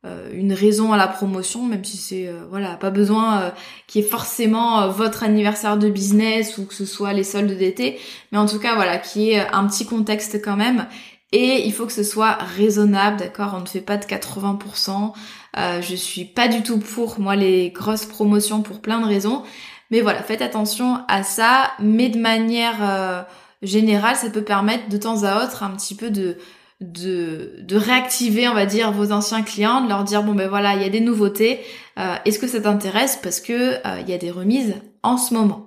euh, 0.05 0.31
une 0.33 0.53
raison 0.53 0.92
à 0.92 0.96
la 0.96 1.09
promotion, 1.09 1.66
même 1.66 1.85
si 1.85 1.96
c'est 1.96 2.29
euh, 2.29 2.44
voilà 2.51 2.77
pas 2.77 2.90
besoin 2.90 3.40
euh, 3.40 3.51
qu'il 3.88 4.01
y 4.01 4.05
ait 4.05 4.09
forcément 4.09 4.88
votre 4.90 5.24
anniversaire 5.24 5.77
de 5.77 5.88
business 5.88 6.57
ou 6.57 6.66
que 6.66 6.74
ce 6.74 6.85
soit 6.85 7.12
les 7.12 7.24
soldes 7.24 7.51
d'été, 7.51 7.98
mais 8.31 8.38
en 8.38 8.46
tout 8.46 8.61
cas 8.61 8.77
voilà 8.77 8.98
qui 8.98 9.31
est 9.31 9.40
un 9.53 9.66
petit 9.66 9.87
contexte 9.87 10.40
quand 10.40 10.57
même. 10.57 10.87
Et 11.33 11.66
il 11.66 11.72
faut 11.72 11.85
que 11.85 11.92
ce 11.92 12.05
soit 12.05 12.38
raisonnable, 12.57 13.18
d'accord? 13.18 13.55
On 13.55 13.61
ne 13.61 13.66
fait 13.66 13.83
pas 13.83 13.98
de 13.98 14.05
80%. 14.05 15.12
Je 15.56 15.94
suis 15.94 16.24
pas 16.24 16.48
du 16.48 16.62
tout 16.62 16.78
pour 16.78 17.18
moi 17.18 17.37
les 17.37 17.70
grosses 17.70 18.06
promotions 18.06 18.62
pour 18.62 18.80
plein 18.80 19.00
de 19.00 19.06
raisons. 19.06 19.42
Mais 19.90 20.00
voilà, 20.00 20.22
faites 20.22 20.42
attention 20.42 21.00
à 21.08 21.22
ça, 21.22 21.70
mais 21.80 22.08
de 22.11 22.18
manière 22.18 23.26
générale, 23.62 24.16
ça 24.16 24.30
peut 24.30 24.42
permettre 24.42 24.88
de 24.88 24.96
temps 24.96 25.24
à 25.24 25.44
autre 25.44 25.62
un 25.62 25.70
petit 25.70 25.94
peu 25.94 26.11
de 26.11 26.37
de, 26.80 27.56
de 27.61 27.76
réactiver, 27.76 28.48
on 28.48 28.54
va 28.54 28.66
dire, 28.66 28.92
vos 28.92 29.11
anciens 29.11 29.42
clients, 29.42 29.82
de 29.82 29.88
leur 29.88 30.04
dire 30.04 30.22
bon 30.22 30.34
ben 30.34 30.48
voilà, 30.48 30.74
il 30.74 30.82
y 30.82 30.84
a 30.84 30.88
des 30.88 31.00
nouveautés, 31.00 31.61
euh, 31.98 32.14
est-ce 32.24 32.38
que 32.38 32.46
ça 32.46 32.61
t'intéresse? 32.61 33.18
Parce 33.22 33.40
que 33.40 33.74
euh, 33.84 34.00
il 34.00 34.08
y 34.08 34.12
a 34.12 34.18
des 34.18 34.30
remises 34.30 34.74
en 35.02 35.16
ce 35.16 35.34
moment. 35.34 35.64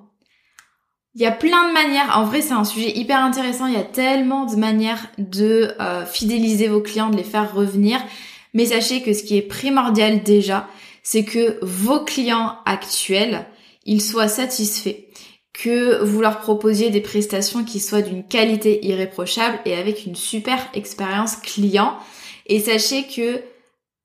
Il 1.14 1.22
y 1.22 1.26
a 1.26 1.32
plein 1.32 1.68
de 1.68 1.74
manières, 1.74 2.18
en 2.18 2.24
vrai 2.24 2.42
c'est 2.42 2.54
un 2.54 2.64
sujet 2.64 2.98
hyper 2.98 3.20
intéressant, 3.20 3.66
il 3.66 3.74
y 3.74 3.78
a 3.78 3.84
tellement 3.84 4.46
de 4.46 4.56
manières 4.56 5.08
de 5.18 5.74
euh, 5.82 6.06
fidéliser 6.06 6.70
vos 6.70 6.80
clients, 6.80 7.10
de 7.10 7.18
les 7.18 7.26
faire 7.26 7.54
revenir, 7.54 8.00
mais 8.54 8.68
sachez 8.68 9.02
que 9.02 9.14
ce 9.14 9.24
qui 9.24 9.38
est 9.38 9.42
primordial 9.42 10.24
déjà, 10.24 10.68
c'est 11.04 11.24
que 11.24 11.58
vos 11.62 12.02
clients 12.02 12.58
actuels, 12.66 13.48
ils 13.86 14.02
soient 14.02 14.28
satisfaits 14.28 14.98
que 15.54 16.04
vous 16.04 16.22
leur 16.22 16.40
proposiez 16.40 16.90
des 16.90 17.02
prestations 17.02 17.64
qui 17.64 17.80
soient 17.80 18.02
d'une 18.02 18.24
qualité 18.24 18.86
irréprochable 18.86 19.60
et 19.66 19.76
avec 19.76 20.06
une 20.06 20.16
super 20.16 20.58
expérience 20.74 21.36
client. 21.36 21.98
Et 22.48 22.60
sachez 22.60 23.04
que 23.04 23.42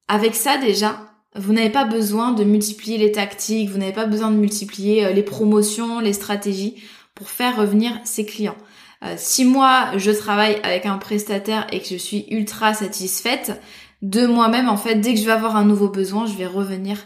avec 0.08 0.34
ça 0.34 0.58
déjà, 0.58 0.98
vous 1.34 1.52
n'avez 1.52 1.70
pas 1.70 1.84
besoin 1.84 2.32
de 2.32 2.44
multiplier 2.44 2.98
les 2.98 3.12
tactiques, 3.12 3.70
vous 3.70 3.78
n'avez 3.78 3.92
pas 3.92 4.06
besoin 4.06 4.30
de 4.30 4.36
multiplier 4.36 5.04
euh, 5.04 5.12
les 5.12 5.22
promotions, 5.22 6.00
les 6.00 6.12
stratégies 6.12 6.76
pour 7.14 7.30
faire 7.30 7.56
revenir 7.56 7.92
ces 8.04 8.24
clients. 8.24 8.56
Euh, 9.04 9.14
si 9.16 9.44
moi 9.44 9.92
je 9.96 10.10
travaille 10.10 10.58
avec 10.62 10.86
un 10.86 10.98
prestataire 10.98 11.66
et 11.72 11.80
que 11.80 11.88
je 11.88 11.96
suis 11.96 12.26
ultra 12.30 12.72
satisfaite 12.74 13.60
de 14.02 14.26
moi-même, 14.26 14.68
en 14.68 14.76
fait, 14.76 14.96
dès 14.96 15.14
que 15.14 15.20
je 15.20 15.26
vais 15.26 15.32
avoir 15.32 15.56
un 15.56 15.64
nouveau 15.64 15.88
besoin, 15.88 16.26
je 16.26 16.34
vais 16.34 16.46
revenir 16.46 16.98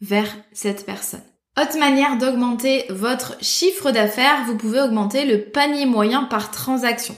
vers 0.00 0.28
cette 0.52 0.84
personne. 0.84 1.22
Autre 1.60 1.78
manière 1.78 2.16
d'augmenter 2.16 2.86
votre 2.88 3.36
chiffre 3.42 3.90
d'affaires, 3.90 4.44
vous 4.46 4.56
pouvez 4.56 4.80
augmenter 4.80 5.26
le 5.26 5.42
panier 5.42 5.84
moyen 5.84 6.24
par 6.24 6.50
transaction. 6.50 7.14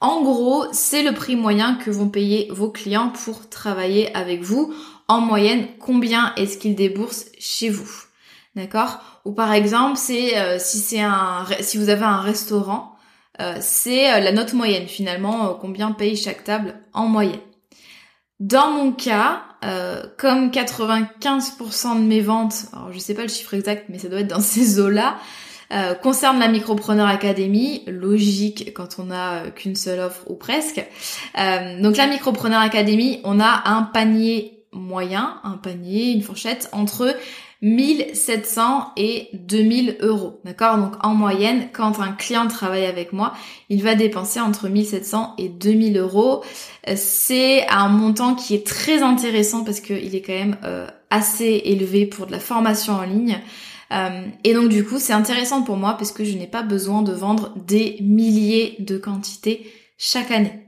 En 0.00 0.22
gros, 0.22 0.66
c'est 0.72 1.02
le 1.02 1.12
prix 1.12 1.36
moyen 1.36 1.76
que 1.76 1.90
vont 1.90 2.08
payer 2.08 2.48
vos 2.50 2.70
clients 2.70 3.10
pour 3.10 3.48
travailler 3.48 4.14
avec 4.14 4.42
vous. 4.42 4.74
En 5.08 5.20
moyenne, 5.20 5.66
combien 5.78 6.34
est-ce 6.36 6.58
qu'ils 6.58 6.74
déboursent 6.74 7.26
chez 7.38 7.68
vous? 7.68 7.90
D'accord? 8.54 9.00
Ou 9.24 9.32
par 9.32 9.52
exemple, 9.52 9.96
c'est 9.96 10.38
euh, 10.38 10.58
si 10.58 10.78
c'est 10.78 11.00
un 11.00 11.46
si 11.60 11.78
vous 11.78 11.88
avez 11.88 12.04
un 12.04 12.20
restaurant, 12.20 12.96
euh, 13.40 13.56
c'est 13.60 14.12
euh, 14.12 14.20
la 14.20 14.32
note 14.32 14.54
moyenne 14.54 14.88
finalement, 14.88 15.54
combien 15.54 15.92
paye 15.92 16.16
chaque 16.16 16.44
table 16.44 16.74
en 16.92 17.06
moyenne. 17.06 17.40
Dans 18.40 18.70
mon 18.70 18.92
cas, 18.92 19.42
euh, 19.64 20.02
comme 20.16 20.50
95% 20.50 21.96
de 21.96 22.06
mes 22.06 22.22
ventes, 22.22 22.64
alors 22.72 22.90
je 22.90 22.98
sais 22.98 23.12
pas 23.12 23.22
le 23.22 23.28
chiffre 23.28 23.52
exact, 23.52 23.84
mais 23.90 23.98
ça 23.98 24.08
doit 24.08 24.20
être 24.20 24.28
dans 24.28 24.40
ces 24.40 24.80
eaux-là, 24.80 25.18
euh, 25.72 25.94
concerne 25.94 26.40
la 26.40 26.48
Micropreneur 26.48 27.06
Academy, 27.06 27.84
logique 27.86 28.72
quand 28.74 28.96
on 28.98 29.10
a 29.10 29.44
euh, 29.44 29.50
qu'une 29.50 29.76
seule 29.76 30.00
offre 30.00 30.22
ou 30.28 30.34
presque. 30.34 30.82
donc 31.80 31.98
la 31.98 32.06
Micropreneur 32.06 32.60
Academy, 32.60 33.20
on 33.24 33.38
a 33.40 33.62
un 33.66 33.82
panier 33.82 34.64
moyen, 34.72 35.38
un 35.44 35.58
panier, 35.58 36.12
une 36.12 36.22
fourchette 36.22 36.70
entre 36.72 37.14
1700 37.62 38.92
et 38.96 39.28
2000 39.34 39.98
euros. 40.00 40.40
D'accord? 40.44 40.78
Donc 40.78 40.94
en 41.04 41.14
moyenne, 41.14 41.68
quand 41.72 42.00
un 42.00 42.12
client 42.12 42.46
travaille 42.48 42.86
avec 42.86 43.12
moi, 43.12 43.34
il 43.68 43.82
va 43.82 43.94
dépenser 43.94 44.40
entre 44.40 44.68
1700 44.68 45.34
et 45.38 45.48
2000 45.48 45.98
euros. 45.98 46.42
Euh, 46.88 46.94
c'est 46.96 47.66
un 47.68 47.88
montant 47.88 48.34
qui 48.34 48.54
est 48.54 48.66
très 48.66 49.02
intéressant 49.02 49.64
parce 49.64 49.80
qu'il 49.80 50.14
est 50.14 50.22
quand 50.22 50.32
même 50.32 50.56
euh, 50.64 50.86
assez 51.10 51.62
élevé 51.64 52.06
pour 52.06 52.26
de 52.26 52.32
la 52.32 52.40
formation 52.40 52.94
en 52.94 53.02
ligne. 53.02 53.40
Euh, 53.92 54.26
et 54.44 54.54
donc 54.54 54.68
du 54.68 54.84
coup, 54.84 54.98
c'est 54.98 55.12
intéressant 55.12 55.62
pour 55.62 55.76
moi 55.76 55.94
parce 55.94 56.12
que 56.12 56.24
je 56.24 56.36
n'ai 56.36 56.46
pas 56.46 56.62
besoin 56.62 57.02
de 57.02 57.12
vendre 57.12 57.52
des 57.56 57.98
milliers 58.00 58.76
de 58.78 58.96
quantités 58.96 59.70
chaque 59.98 60.30
année. 60.30 60.66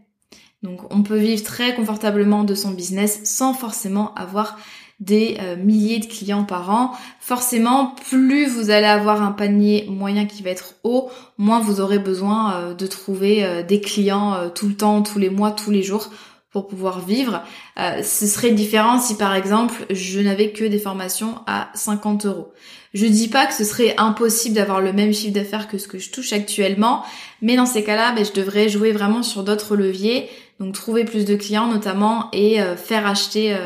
Donc 0.62 0.92
on 0.94 1.02
peut 1.02 1.16
vivre 1.16 1.42
très 1.42 1.74
confortablement 1.74 2.44
de 2.44 2.54
son 2.54 2.70
business 2.70 3.20
sans 3.24 3.54
forcément 3.54 4.14
avoir 4.14 4.58
des 5.02 5.36
euh, 5.40 5.56
milliers 5.56 5.98
de 5.98 6.06
clients 6.06 6.44
par 6.44 6.70
an. 6.70 6.92
Forcément, 7.20 7.94
plus 8.08 8.46
vous 8.46 8.70
allez 8.70 8.86
avoir 8.86 9.20
un 9.20 9.32
panier 9.32 9.84
moyen 9.88 10.26
qui 10.26 10.42
va 10.44 10.50
être 10.50 10.76
haut, 10.84 11.10
moins 11.38 11.58
vous 11.58 11.80
aurez 11.80 11.98
besoin 11.98 12.54
euh, 12.54 12.74
de 12.74 12.86
trouver 12.86 13.44
euh, 13.44 13.62
des 13.64 13.80
clients 13.80 14.50
tout 14.54 14.68
le 14.68 14.76
temps, 14.76 15.02
tous 15.02 15.18
les 15.18 15.28
mois, 15.28 15.50
tous 15.50 15.70
les 15.72 15.82
jours 15.82 16.10
pour 16.50 16.68
pouvoir 16.68 17.00
vivre. 17.00 17.42
ce 17.78 18.26
serait 18.26 18.50
différent 18.50 19.00
si 19.00 19.16
par 19.16 19.34
exemple 19.34 19.86
je 19.88 20.20
n'avais 20.20 20.52
que 20.52 20.64
des 20.64 20.78
formations 20.78 21.36
à 21.46 21.70
50 21.72 22.26
euros. 22.26 22.52
Je 22.92 23.06
dis 23.06 23.28
pas 23.28 23.46
que 23.46 23.54
ce 23.54 23.64
serait 23.64 23.94
impossible 23.96 24.56
d'avoir 24.56 24.82
le 24.82 24.92
même 24.92 25.14
chiffre 25.14 25.32
d'affaires 25.32 25.66
que 25.66 25.78
ce 25.78 25.88
que 25.88 25.98
je 25.98 26.10
touche 26.10 26.34
actuellement, 26.34 27.04
mais 27.40 27.56
dans 27.56 27.64
ces 27.64 27.82
cas-là, 27.82 28.12
ben, 28.12 28.22
je 28.22 28.32
devrais 28.32 28.68
jouer 28.68 28.92
vraiment 28.92 29.22
sur 29.22 29.44
d'autres 29.44 29.76
leviers, 29.76 30.28
donc 30.60 30.74
trouver 30.74 31.06
plus 31.06 31.24
de 31.24 31.36
clients 31.36 31.68
notamment 31.68 32.28
et 32.34 32.60
faire 32.76 33.06
acheter 33.06 33.56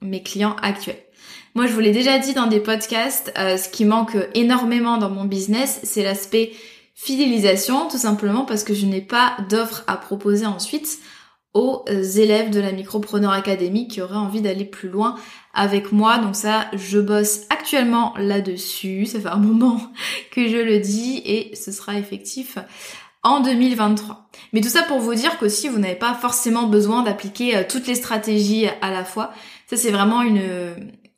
mes 0.00 0.22
clients 0.22 0.56
actuels. 0.62 1.02
Moi, 1.54 1.66
je 1.66 1.72
vous 1.72 1.80
l'ai 1.80 1.90
déjà 1.90 2.18
dit 2.18 2.32
dans 2.32 2.46
des 2.46 2.60
podcasts, 2.60 3.32
euh, 3.36 3.56
ce 3.56 3.68
qui 3.68 3.84
manque 3.84 4.16
énormément 4.34 4.98
dans 4.98 5.10
mon 5.10 5.24
business, 5.24 5.80
c'est 5.82 6.02
l'aspect 6.02 6.52
fidélisation, 6.94 7.88
tout 7.88 7.98
simplement 7.98 8.44
parce 8.44 8.62
que 8.62 8.74
je 8.74 8.86
n'ai 8.86 9.00
pas 9.00 9.36
d'offres 9.48 9.82
à 9.86 9.96
proposer 9.96 10.46
ensuite 10.46 10.98
aux 11.52 11.84
élèves 11.88 12.50
de 12.50 12.60
la 12.60 12.70
Micropreneur 12.70 13.32
Academy 13.32 13.88
qui 13.88 14.00
auraient 14.00 14.14
envie 14.14 14.40
d'aller 14.40 14.64
plus 14.64 14.88
loin 14.88 15.16
avec 15.52 15.90
moi. 15.90 16.18
Donc 16.18 16.36
ça, 16.36 16.66
je 16.74 16.98
bosse 17.00 17.40
actuellement 17.50 18.14
là-dessus. 18.16 19.06
Ça 19.06 19.18
fait 19.18 19.28
un 19.28 19.38
moment 19.38 19.80
que 20.30 20.46
je 20.46 20.58
le 20.58 20.78
dis 20.78 21.22
et 21.24 21.54
ce 21.56 21.72
sera 21.72 21.98
effectif 21.98 22.58
en 23.22 23.40
2023. 23.40 24.28
Mais 24.52 24.60
tout 24.60 24.68
ça 24.68 24.82
pour 24.82 24.98
vous 25.00 25.14
dire 25.14 25.38
qu'aussi 25.38 25.68
vous 25.68 25.78
n'avez 25.78 25.96
pas 25.96 26.14
forcément 26.14 26.66
besoin 26.66 27.02
d'appliquer 27.02 27.56
euh, 27.56 27.62
toutes 27.68 27.86
les 27.86 27.94
stratégies 27.94 28.66
à 28.80 28.90
la 28.90 29.04
fois. 29.04 29.32
Ça 29.70 29.76
c'est 29.76 29.92
vraiment 29.92 30.22
une 30.22 30.42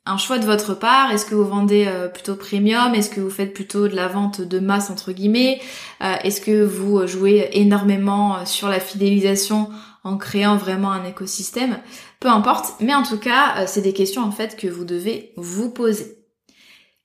un 0.05 0.17
choix 0.17 0.37
de 0.37 0.45
votre 0.45 0.75
part. 0.75 1.11
Est-ce 1.11 1.25
que 1.25 1.33
vous 1.33 1.47
vendez 1.47 1.85
euh, 1.87 2.07
plutôt 2.07 2.35
premium? 2.35 2.93
Est-ce 2.93 3.09
que 3.09 3.19
vous 3.19 3.31
faites 3.31 3.51
plutôt 3.51 3.87
de 3.87 3.95
la 3.95 4.07
vente 4.07 4.41
de 4.41 4.59
masse 4.59 4.91
entre 4.91 5.11
guillemets? 5.11 5.59
Euh, 6.03 6.13
Est-ce 6.23 6.39
que 6.39 6.63
vous 6.63 7.07
jouez 7.07 7.49
énormément 7.53 8.45
sur 8.45 8.67
la 8.67 8.79
fidélisation 8.79 9.69
en 10.03 10.17
créant 10.17 10.55
vraiment 10.55 10.91
un 10.91 11.03
écosystème? 11.03 11.79
Peu 12.19 12.27
importe, 12.27 12.75
mais 12.79 12.93
en 12.93 13.01
tout 13.01 13.17
cas, 13.17 13.65
c'est 13.65 13.81
des 13.81 13.93
questions 13.93 14.21
en 14.21 14.31
fait 14.31 14.55
que 14.55 14.67
vous 14.67 14.85
devez 14.85 15.33
vous 15.35 15.71
poser. 15.71 16.23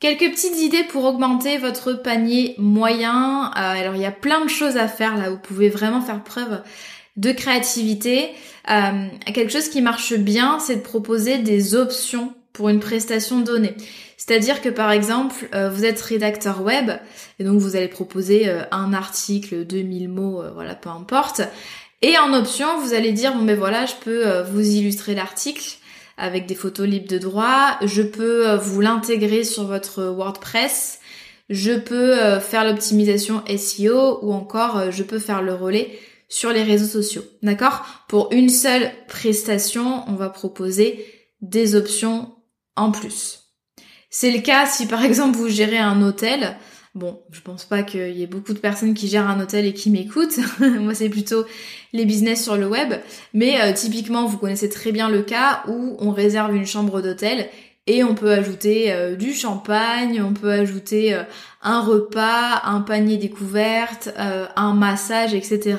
Quelques 0.01 0.31
petites 0.31 0.61
idées 0.61 0.85
pour 0.85 1.07
augmenter 1.07 1.57
votre 1.57 1.95
panier 1.95 2.57
moyen. 2.59 3.47
Euh, 3.47 3.51
alors 3.55 3.95
il 3.95 4.03
y 4.03 4.07
a 4.07 4.13
plein 4.13 4.45
de 4.45 4.51
choses 4.51 4.77
à 4.77 4.87
faire 4.87 5.17
là, 5.17 5.31
vous 5.31 5.39
pouvez 5.39 5.71
vraiment 5.71 6.03
faire 6.03 6.23
preuve 6.23 6.63
de 7.17 7.33
créativité. 7.33 8.29
Euh, 8.71 9.09
quelque 9.27 9.53
chose 9.53 9.69
qui 9.69 9.83
marche 9.83 10.15
bien, 10.15 10.59
c'est 10.59 10.77
de 10.77 10.81
proposer 10.81 11.39
des 11.39 11.75
options 11.75 12.35
pour 12.53 12.69
une 12.69 12.81
prestation 12.81 13.41
donnée. 13.41 13.75
C'est-à-dire 14.17 14.61
que 14.61 14.69
par 14.69 14.91
exemple, 14.91 15.49
euh, 15.55 15.71
vous 15.71 15.85
êtes 15.85 16.01
rédacteur 16.01 16.63
web 16.63 16.91
et 17.39 17.45
donc 17.45 17.59
vous 17.61 17.77
allez 17.77 17.89
proposer 17.89 18.51
un 18.71 18.93
article, 18.93 19.65
2000 19.65 20.09
mots, 20.09 20.43
voilà, 20.55 20.75
peu 20.75 20.89
importe. 20.89 21.43
Et 22.03 22.19
en 22.19 22.33
option, 22.35 22.67
vous 22.81 22.95
allez 22.95 23.13
dire 23.13 23.35
bon 23.35 23.45
ben 23.45 23.57
voilà, 23.57 23.87
je 23.87 23.95
peux 24.03 24.43
vous 24.53 24.61
illustrer 24.61 25.15
l'article 25.15 25.79
avec 26.19 26.47
des 26.47 26.55
photos 26.55 26.87
libres 26.87 27.09
de 27.09 27.19
droit. 27.19 27.79
Je 27.83 28.03
peux 28.03 28.47
euh, 28.47 28.57
vous 28.57 28.81
l'intégrer 28.81 29.45
sur 29.45 29.65
votre 29.65 30.03
WordPress. 30.03 30.99
Je 31.49 31.73
peux 31.73 32.19
euh, 32.19 32.41
faire 32.41 32.65
l'optimisation 32.65 33.43
SEO 33.57 34.19
ou 34.23 34.35
encore 34.35 34.77
euh, 34.77 34.91
je 34.91 35.03
peux 35.03 35.19
faire 35.19 35.41
le 35.41 35.55
relais 35.55 35.91
sur 36.29 36.53
les 36.53 36.63
réseaux 36.63 36.87
sociaux. 36.87 37.25
D'accord? 37.43 37.85
Pour 38.09 38.29
une 38.33 38.51
seule 38.51 38.91
prestation, 39.07 40.05
on 40.09 40.15
va 40.15 40.29
proposer 40.29 41.07
des 41.41 41.75
options 41.75 42.35
en 42.77 42.91
plus. 42.91 43.45
C'est 44.11 44.31
le 44.31 44.41
cas 44.41 44.67
si 44.67 44.87
par 44.87 45.05
exemple 45.05 45.37
vous 45.37 45.49
gérez 45.49 45.79
un 45.79 46.03
hôtel. 46.03 46.57
Bon, 46.95 47.21
je 47.31 47.41
pense 47.41 47.65
pas 47.65 47.83
qu'il 47.83 48.17
y 48.17 48.23
ait 48.23 48.27
beaucoup 48.27 48.55
de 48.55 48.59
personnes 48.59 48.95
qui 48.95 49.09
gèrent 49.09 49.29
un 49.29 49.41
hôtel 49.41 49.67
et 49.67 49.75
qui 49.75 49.91
m'écoutent. 49.91 50.39
Moi, 50.59 50.95
c'est 50.95 51.11
plutôt 51.11 51.45
les 51.93 52.07
business 52.07 52.43
sur 52.43 52.57
le 52.57 52.67
web. 52.67 52.95
Mais 53.35 53.61
euh, 53.61 53.73
typiquement, 53.73 54.27
vous 54.27 54.39
connaissez 54.39 54.69
très 54.69 54.91
bien 54.91 55.09
le 55.09 55.23
cas 55.23 55.63
où 55.69 55.97
on 56.01 56.11
réserve 56.11 56.57
une 56.57 56.67
chambre 56.67 57.01
d'hôtel 57.03 57.49
et 57.89 58.05
on 58.05 58.15
peut 58.15 58.31
ajouter 58.31 58.93
euh, 58.93 59.17
du 59.17 59.33
champagne, 59.33 60.23
on 60.23 60.35
peut 60.35 60.53
ajouter 60.53 61.15
euh, 61.15 61.25
un 61.63 61.81
repas, 61.81 62.61
un 62.65 62.83
panier 62.83 63.17
découverte, 63.17 64.11
un 64.17 64.75
massage, 64.75 65.35
etc. 65.35 65.79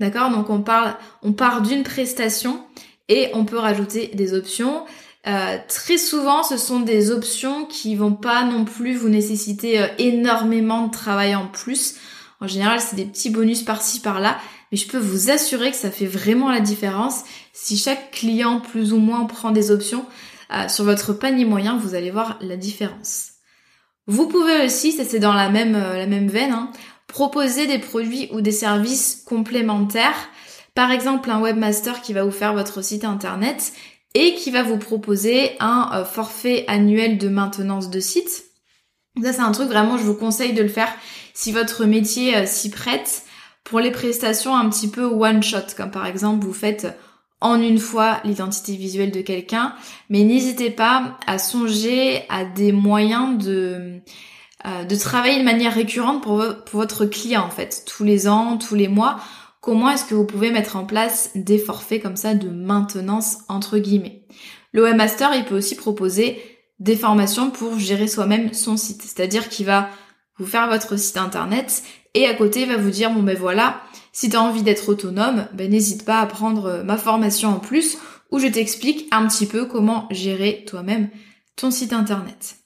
D'accord? 0.00 0.30
Donc 0.30 0.50
on 0.50 0.62
parle, 0.62 0.96
on 1.22 1.32
part 1.32 1.62
d'une 1.62 1.84
prestation 1.84 2.64
et 3.08 3.28
on 3.34 3.44
peut 3.44 3.58
rajouter 3.58 4.10
des 4.14 4.34
options. 4.34 4.84
Euh, 5.26 5.58
très 5.68 5.98
souvent, 5.98 6.42
ce 6.42 6.56
sont 6.56 6.80
des 6.80 7.10
options 7.10 7.66
qui 7.66 7.94
vont 7.94 8.14
pas 8.14 8.42
non 8.44 8.64
plus 8.64 8.96
vous 8.96 9.10
nécessiter 9.10 9.80
euh, 9.80 9.86
énormément 9.98 10.86
de 10.86 10.90
travail 10.90 11.34
en 11.34 11.46
plus. 11.46 11.96
En 12.40 12.46
général, 12.46 12.80
c'est 12.80 12.96
des 12.96 13.04
petits 13.04 13.28
bonus 13.28 13.62
par-ci 13.62 14.00
par-là, 14.00 14.38
mais 14.72 14.78
je 14.78 14.88
peux 14.88 14.98
vous 14.98 15.30
assurer 15.30 15.70
que 15.72 15.76
ça 15.76 15.90
fait 15.90 16.06
vraiment 16.06 16.50
la 16.50 16.60
différence. 16.60 17.24
Si 17.52 17.76
chaque 17.76 18.12
client 18.12 18.60
plus 18.60 18.94
ou 18.94 18.98
moins 18.98 19.26
prend 19.26 19.50
des 19.50 19.70
options 19.70 20.06
euh, 20.52 20.68
sur 20.68 20.84
votre 20.84 21.12
panier 21.12 21.44
moyen, 21.44 21.76
vous 21.76 21.94
allez 21.94 22.10
voir 22.10 22.38
la 22.40 22.56
différence. 22.56 23.32
Vous 24.06 24.26
pouvez 24.26 24.64
aussi, 24.64 24.92
ça 24.92 25.04
c'est 25.04 25.20
dans 25.20 25.34
la 25.34 25.50
même 25.50 25.72
la 25.72 26.06
même 26.06 26.28
veine, 26.28 26.52
hein, 26.52 26.72
proposer 27.06 27.66
des 27.66 27.78
produits 27.78 28.28
ou 28.32 28.40
des 28.40 28.52
services 28.52 29.22
complémentaires. 29.26 30.28
Par 30.74 30.90
exemple, 30.90 31.30
un 31.30 31.40
webmaster 31.40 32.00
qui 32.00 32.12
va 32.12 32.24
vous 32.24 32.30
faire 32.30 32.54
votre 32.54 32.82
site 32.82 33.04
internet 33.04 33.72
et 34.14 34.34
qui 34.34 34.50
va 34.50 34.62
vous 34.62 34.78
proposer 34.78 35.56
un 35.60 35.90
euh, 35.92 36.04
forfait 36.04 36.64
annuel 36.68 37.18
de 37.18 37.28
maintenance 37.28 37.90
de 37.90 38.00
site. 38.00 38.44
Ça 39.22 39.32
c'est 39.32 39.40
un 39.40 39.52
truc 39.52 39.68
vraiment 39.68 39.98
je 39.98 40.04
vous 40.04 40.14
conseille 40.14 40.52
de 40.52 40.62
le 40.62 40.68
faire 40.68 40.92
si 41.34 41.52
votre 41.52 41.84
métier 41.84 42.36
euh, 42.36 42.46
s'y 42.46 42.70
prête 42.70 43.24
pour 43.64 43.80
les 43.80 43.90
prestations 43.90 44.56
un 44.56 44.68
petit 44.68 44.88
peu 44.88 45.04
one 45.04 45.42
shot 45.42 45.74
comme 45.76 45.90
par 45.90 46.06
exemple 46.06 46.44
vous 46.44 46.52
faites 46.52 46.86
en 47.40 47.60
une 47.60 47.78
fois 47.78 48.20
l'identité 48.24 48.76
visuelle 48.76 49.10
de 49.10 49.20
quelqu'un 49.20 49.74
mais 50.08 50.22
n'hésitez 50.22 50.70
pas 50.70 51.18
à 51.26 51.38
songer 51.38 52.22
à 52.28 52.44
des 52.44 52.72
moyens 52.72 53.42
de 53.42 54.00
euh, 54.66 54.84
de 54.84 54.94
travailler 54.94 55.38
de 55.38 55.44
manière 55.44 55.74
récurrente 55.74 56.22
pour, 56.22 56.44
votre 56.72 57.06
client 57.06 57.44
en 57.44 57.50
fait 57.50 57.84
tous 57.86 58.04
les 58.04 58.28
ans, 58.28 58.58
tous 58.58 58.74
les 58.74 58.88
mois 58.88 59.20
comment 59.60 59.90
est-ce 59.90 60.04
que 60.04 60.14
vous 60.14 60.26
pouvez 60.26 60.50
mettre 60.50 60.76
en 60.76 60.84
place 60.84 61.30
des 61.34 61.58
forfaits 61.58 62.02
comme 62.02 62.16
ça 62.16 62.34
de 62.34 62.48
maintenance 62.48 63.38
entre 63.48 63.78
guillemets? 63.78 64.24
Le 64.72 64.82
webmaster, 64.82 65.30
il 65.34 65.44
peut 65.44 65.56
aussi 65.56 65.76
proposer 65.76 66.40
des 66.78 66.96
formations 66.96 67.50
pour 67.50 67.78
gérer 67.78 68.06
soi-même 68.06 68.54
son 68.54 68.76
site. 68.76 69.02
C'est-à-dire 69.02 69.48
qu'il 69.48 69.66
va 69.66 69.90
vous 70.38 70.46
faire 70.46 70.68
votre 70.68 70.96
site 70.96 71.18
internet 71.18 71.82
et 72.14 72.26
à 72.26 72.34
côté 72.34 72.62
il 72.62 72.68
va 72.68 72.76
vous 72.76 72.90
dire 72.90 73.10
bon 73.10 73.22
ben 73.22 73.36
voilà, 73.36 73.82
si 74.12 74.28
tu 74.28 74.36
as 74.36 74.42
envie 74.42 74.62
d'être 74.62 74.88
autonome, 74.88 75.46
ben 75.54 75.70
n'hésite 75.70 76.04
pas 76.04 76.20
à 76.20 76.26
prendre 76.26 76.82
ma 76.84 76.96
formation 76.96 77.50
en 77.50 77.58
plus 77.58 77.96
où 78.30 78.38
je 78.38 78.46
t'explique 78.46 79.08
un 79.10 79.26
petit 79.26 79.46
peu 79.46 79.66
comment 79.66 80.06
gérer 80.10 80.64
toi-même 80.66 81.08
ton 81.56 81.70
site 81.70 81.92
internet. 81.92 82.56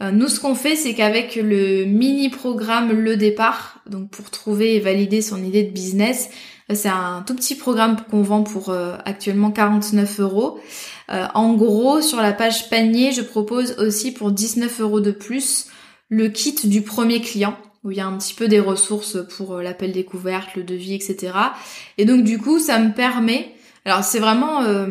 nous, 0.00 0.28
ce 0.28 0.40
qu'on 0.40 0.54
fait, 0.54 0.74
c'est 0.74 0.94
qu'avec 0.94 1.36
le 1.36 1.84
mini 1.84 2.28
programme 2.28 2.92
Le 2.92 3.16
Départ, 3.16 3.80
donc 3.88 4.10
pour 4.10 4.30
trouver 4.30 4.74
et 4.74 4.80
valider 4.80 5.22
son 5.22 5.44
idée 5.44 5.62
de 5.62 5.70
business, 5.70 6.28
c'est 6.72 6.88
un 6.88 7.22
tout 7.26 7.34
petit 7.34 7.54
programme 7.54 7.96
qu'on 8.10 8.22
vend 8.22 8.42
pour 8.42 8.74
actuellement 9.04 9.50
49 9.50 10.20
euros. 10.20 10.58
en 11.08 11.54
gros, 11.54 12.00
sur 12.00 12.20
la 12.20 12.32
page 12.32 12.68
panier, 12.68 13.12
je 13.12 13.22
propose 13.22 13.76
aussi 13.78 14.12
pour 14.12 14.32
19 14.32 14.80
euros 14.80 15.00
de 15.00 15.12
plus 15.12 15.66
le 16.08 16.28
kit 16.28 16.54
du 16.64 16.82
premier 16.82 17.20
client 17.20 17.56
où 17.84 17.90
il 17.90 17.96
y 17.96 18.00
a 18.00 18.06
un 18.06 18.16
petit 18.16 18.34
peu 18.34 18.48
des 18.48 18.60
ressources 18.60 19.18
pour 19.36 19.54
euh, 19.54 19.62
l'appel 19.62 19.92
découverte, 19.92 20.54
le 20.54 20.62
devis, 20.62 20.94
etc. 20.94 21.32
Et 21.98 22.04
donc 22.04 22.24
du 22.24 22.38
coup, 22.38 22.58
ça 22.58 22.78
me 22.78 22.92
permet, 22.92 23.52
alors 23.84 24.04
c'est 24.04 24.20
vraiment, 24.20 24.62
euh, 24.62 24.86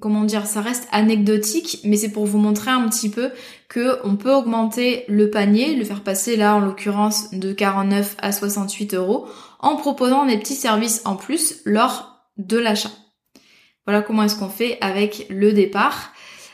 comment 0.00 0.24
dire, 0.24 0.46
ça 0.46 0.60
reste 0.60 0.86
anecdotique, 0.92 1.80
mais 1.84 1.96
c'est 1.96 2.12
pour 2.12 2.26
vous 2.26 2.38
montrer 2.38 2.70
un 2.70 2.88
petit 2.88 3.10
peu 3.10 3.30
que 3.68 3.98
on 4.04 4.16
peut 4.16 4.32
augmenter 4.32 5.04
le 5.08 5.30
panier, 5.30 5.74
le 5.74 5.84
faire 5.84 6.02
passer 6.02 6.36
là 6.36 6.54
en 6.54 6.60
l'occurrence 6.60 7.32
de 7.32 7.52
49 7.52 8.16
à 8.20 8.32
68 8.32 8.94
euros, 8.94 9.26
en 9.58 9.76
proposant 9.76 10.26
des 10.26 10.38
petits 10.38 10.54
services 10.54 11.02
en 11.04 11.16
plus 11.16 11.60
lors 11.64 12.22
de 12.36 12.58
l'achat. 12.58 12.90
Voilà 13.86 14.02
comment 14.02 14.22
est-ce 14.22 14.38
qu'on 14.38 14.48
fait 14.48 14.78
avec 14.80 15.26
le 15.30 15.52
départ. 15.52 16.12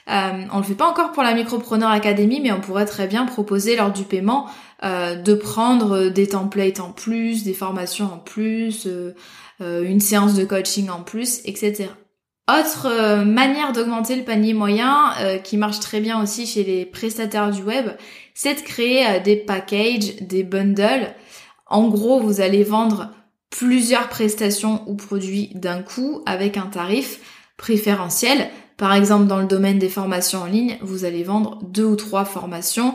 Euh, 0.09 0.45
on 0.53 0.59
le 0.59 0.65
fait 0.65 0.75
pas 0.75 0.89
encore 0.89 1.13
pour 1.13 1.23
la 1.23 1.35
Micropreneur 1.35 1.91
Academy, 1.91 2.41
mais 2.41 2.53
on 2.53 2.61
pourrait 2.61 2.85
très 2.85 3.07
bien 3.07 3.25
proposer 3.27 3.77
lors 3.77 3.91
du 3.91 4.05
paiement 4.05 4.47
euh, 4.85 5.15
de 5.15 5.33
prendre 5.33 6.11
des 6.11 6.29
templates 6.29 6.79
en 6.79 6.93
plus, 6.93 7.43
des 7.43 7.55
formations 7.55 8.05
en 8.05 8.19
plus, 8.19 8.87
euh, 8.87 9.15
euh, 9.63 9.83
une 9.83 10.01
séance 10.01 10.35
de 10.35 10.45
coaching 10.45 10.91
en 10.91 11.03
plus, 11.03 11.41
etc. 11.47 11.87
Autre 12.51 13.25
manière 13.25 13.73
d'augmenter 13.73 14.17
le 14.17 14.23
panier 14.23 14.53
moyen 14.53 15.15
qui 15.43 15.57
marche 15.57 15.81
très 15.81 16.01
bien 16.01 16.23
aussi 16.23 16.47
chez 16.47 16.63
les 16.63 16.85
prestataires 16.85 17.51
du 17.51 17.63
web, 17.63 17.87
c'est 18.35 18.57
de 18.57 18.61
créer 18.61 19.19
des 19.21 19.37
packages, 19.37 20.17
des 20.21 20.43
bundles. 20.43 21.15
En 21.65 21.89
gros, 21.89 22.21
vous 22.21 22.43
allez 22.43 22.63
vendre 22.63 23.13
plusieurs 23.49 24.11
prestations 24.11 24.83
ou 24.87 24.95
produits 24.95 25.53
d'un 25.55 25.81
coup 25.81 26.21
avec 26.27 26.59
un 26.59 26.67
tarif 26.67 27.21
préférentiel. 27.57 28.51
Par 28.77 28.93
exemple, 28.93 29.27
dans 29.27 29.41
le 29.41 29.47
domaine 29.47 29.79
des 29.79 29.89
formations 29.89 30.43
en 30.43 30.47
ligne, 30.47 30.77
vous 30.83 31.07
allez 31.07 31.23
vendre 31.23 31.61
deux 31.63 31.85
ou 31.85 31.97
trois 31.97 32.27
formations 32.27 32.95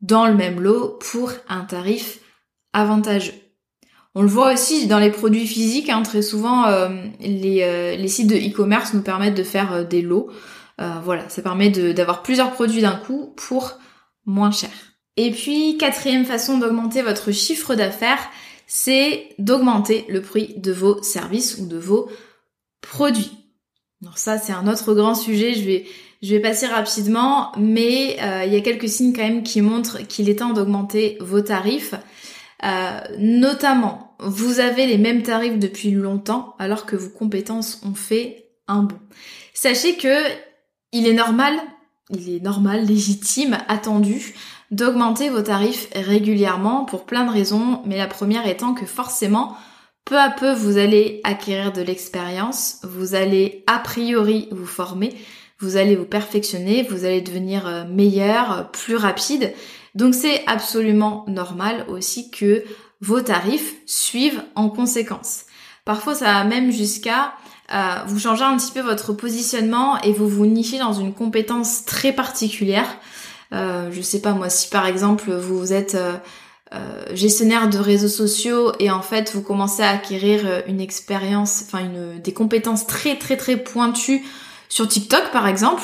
dans 0.00 0.26
le 0.26 0.34
même 0.34 0.60
lot 0.60 0.98
pour 1.10 1.32
un 1.48 1.64
tarif 1.64 2.20
avantageux. 2.72 3.34
On 4.14 4.22
le 4.22 4.28
voit 4.28 4.52
aussi 4.52 4.86
dans 4.86 4.98
les 4.98 5.10
produits 5.10 5.46
physiques, 5.46 5.90
hein, 5.90 6.02
très 6.02 6.22
souvent 6.22 6.66
euh, 6.66 6.88
les, 7.20 7.62
euh, 7.62 7.94
les, 7.94 8.08
sites 8.08 8.26
de 8.26 8.36
e-commerce 8.36 8.94
nous 8.94 9.02
permettent 9.02 9.36
de 9.36 9.42
faire 9.42 9.72
euh, 9.72 9.84
des 9.84 10.02
lots. 10.02 10.30
voilà, 11.04 11.28
ça 11.28 11.42
permet 11.42 11.70
d'avoir 11.70 12.22
plusieurs 12.22 12.52
produits 12.52 12.82
d'un 12.82 12.96
coup 12.96 13.34
pour 13.36 13.78
moins 14.26 14.50
cher. 14.50 14.70
Et 15.16 15.32
puis, 15.32 15.76
quatrième 15.78 16.24
façon 16.24 16.58
d'augmenter 16.58 17.02
votre 17.02 17.32
chiffre 17.32 17.74
d'affaires, 17.74 18.30
c'est 18.66 19.28
d'augmenter 19.38 20.04
le 20.08 20.22
prix 20.22 20.54
de 20.56 20.72
vos 20.72 21.02
services 21.02 21.58
ou 21.58 21.66
de 21.66 21.78
vos 21.78 22.08
produits. 22.80 23.32
Alors 24.02 24.18
ça, 24.18 24.38
c'est 24.38 24.52
un 24.52 24.68
autre 24.68 24.94
grand 24.94 25.14
sujet. 25.16 25.54
Je 25.54 25.64
vais 25.64 25.86
je 26.22 26.34
vais 26.34 26.40
passer 26.40 26.66
rapidement, 26.66 27.52
mais 27.56 28.16
euh, 28.20 28.44
il 28.44 28.52
y 28.52 28.56
a 28.56 28.60
quelques 28.60 28.88
signes 28.88 29.12
quand 29.12 29.22
même 29.22 29.42
qui 29.42 29.60
montrent 29.60 30.06
qu'il 30.06 30.28
est 30.28 30.36
temps 30.36 30.52
d'augmenter 30.52 31.16
vos 31.20 31.40
tarifs. 31.40 31.94
Euh, 32.64 33.00
notamment, 33.18 34.16
vous 34.18 34.58
avez 34.58 34.86
les 34.86 34.98
mêmes 34.98 35.22
tarifs 35.22 35.58
depuis 35.58 35.92
longtemps 35.92 36.56
alors 36.58 36.86
que 36.86 36.96
vos 36.96 37.10
compétences 37.10 37.80
ont 37.84 37.94
fait 37.94 38.50
un 38.66 38.82
bond. 38.82 38.98
Sachez 39.54 39.96
que 39.96 40.24
il 40.92 41.06
est 41.06 41.14
normal, 41.14 41.54
il 42.10 42.34
est 42.34 42.42
normal, 42.42 42.84
légitime, 42.84 43.58
attendu 43.68 44.34
d'augmenter 44.70 45.30
vos 45.30 45.42
tarifs 45.42 45.88
régulièrement 45.94 46.84
pour 46.84 47.06
plein 47.06 47.24
de 47.24 47.30
raisons, 47.30 47.82
mais 47.86 47.96
la 47.96 48.06
première 48.06 48.46
étant 48.46 48.74
que 48.74 48.86
forcément, 48.86 49.56
peu 50.04 50.18
à 50.18 50.30
peu, 50.30 50.52
vous 50.52 50.78
allez 50.78 51.20
acquérir 51.24 51.72
de 51.72 51.82
l'expérience, 51.82 52.80
vous 52.82 53.14
allez 53.14 53.64
a 53.66 53.78
priori 53.78 54.48
vous 54.50 54.66
former, 54.66 55.14
vous 55.60 55.76
allez 55.76 55.96
vous 55.96 56.04
perfectionner, 56.04 56.86
vous 56.88 57.04
allez 57.04 57.20
devenir 57.20 57.66
euh, 57.66 57.84
meilleur, 57.84 58.52
euh, 58.52 58.62
plus 58.62 58.96
rapide. 58.96 59.52
Donc 59.94 60.14
c'est 60.14 60.44
absolument 60.46 61.24
normal 61.28 61.84
aussi 61.88 62.30
que 62.30 62.62
vos 63.00 63.20
tarifs 63.20 63.74
suivent 63.86 64.42
en 64.54 64.68
conséquence. 64.68 65.44
Parfois 65.84 66.14
ça 66.14 66.26
va 66.26 66.44
même 66.44 66.70
jusqu'à 66.70 67.32
euh, 67.74 67.96
vous 68.06 68.18
changer 68.18 68.44
un 68.44 68.56
petit 68.56 68.72
peu 68.72 68.80
votre 68.80 69.12
positionnement 69.12 70.00
et 70.02 70.12
vous 70.12 70.28
vous 70.28 70.46
nichez 70.46 70.78
dans 70.78 70.92
une 70.92 71.12
compétence 71.12 71.84
très 71.84 72.12
particulière. 72.12 72.86
Euh, 73.52 73.90
je 73.90 74.00
sais 74.02 74.20
pas 74.20 74.32
moi, 74.32 74.50
si 74.50 74.68
par 74.68 74.86
exemple 74.86 75.32
vous 75.32 75.72
êtes 75.72 75.96
gestionnaire 77.14 77.70
de 77.70 77.78
réseaux 77.78 78.08
sociaux 78.08 78.72
et 78.78 78.90
en 78.90 79.00
fait 79.00 79.32
vous 79.34 79.40
commencez 79.40 79.82
à 79.82 79.88
acquérir 79.88 80.62
une 80.66 80.82
expérience, 80.82 81.62
enfin 81.64 81.78
une 81.78 82.20
des 82.20 82.34
compétences 82.34 82.86
très 82.86 83.16
très 83.16 83.38
très 83.38 83.56
pointues 83.56 84.22
sur 84.68 84.86
TikTok 84.86 85.30
par 85.32 85.46
exemple, 85.46 85.82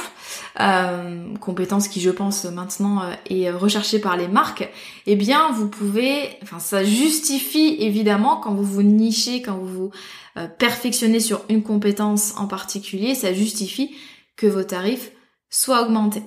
euh, 0.60 1.34
compétence 1.40 1.88
qui 1.88 2.00
je 2.00 2.10
pense 2.10 2.44
maintenant 2.44 3.02
euh, 3.02 3.12
est 3.28 3.50
recherchée 3.50 3.98
par 3.98 4.16
les 4.16 4.28
marques, 4.28 4.68
eh 5.06 5.16
bien 5.16 5.50
vous 5.52 5.68
pouvez, 5.68 6.36
enfin 6.42 6.58
ça 6.58 6.84
justifie 6.84 7.76
évidemment 7.80 8.36
quand 8.36 8.54
vous 8.54 8.64
vous 8.64 8.82
nichez, 8.82 9.42
quand 9.42 9.56
vous 9.56 9.66
vous 9.66 9.90
euh, 10.36 10.46
perfectionnez 10.46 11.20
sur 11.20 11.42
une 11.48 11.62
compétence 11.62 12.34
en 12.36 12.46
particulier, 12.46 13.14
ça 13.14 13.32
justifie 13.32 13.94
que 14.36 14.46
vos 14.46 14.64
tarifs 14.64 15.12
soient 15.50 15.82
augmentés. 15.82 16.22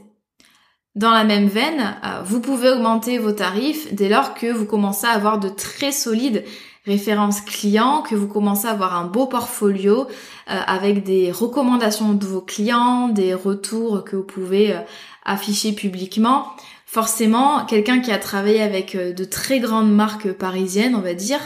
Dans 0.95 1.11
la 1.11 1.23
même 1.23 1.47
veine, 1.47 1.95
vous 2.25 2.41
pouvez 2.41 2.71
augmenter 2.71 3.19
vos 3.19 3.31
tarifs 3.31 3.93
dès 3.93 4.09
lors 4.09 4.33
que 4.33 4.51
vous 4.51 4.65
commencez 4.65 5.05
à 5.05 5.11
avoir 5.11 5.39
de 5.39 5.47
très 5.47 5.91
solides 5.91 6.43
références 6.87 7.41
clients, 7.41 8.01
que 8.01 8.15
vous 8.15 8.27
commencez 8.27 8.65
à 8.65 8.71
avoir 8.71 8.95
un 8.95 9.05
beau 9.05 9.27
portfolio 9.27 10.07
euh, 10.49 10.59
avec 10.65 11.03
des 11.03 11.31
recommandations 11.31 12.13
de 12.13 12.25
vos 12.25 12.41
clients, 12.41 13.09
des 13.09 13.33
retours 13.33 14.05
que 14.05 14.15
vous 14.15 14.23
pouvez 14.23 14.73
euh, 14.73 14.79
afficher 15.25 15.73
publiquement. 15.73 16.47
Forcément, 16.85 17.65
quelqu'un 17.65 17.99
qui 17.99 18.11
a 18.11 18.17
travaillé 18.17 18.61
avec 18.61 18.95
euh, 18.95 19.11
de 19.11 19.25
très 19.25 19.59
grandes 19.59 19.93
marques 19.93 20.31
parisiennes, 20.31 20.95
on 20.95 21.01
va 21.01 21.13
dire, 21.13 21.41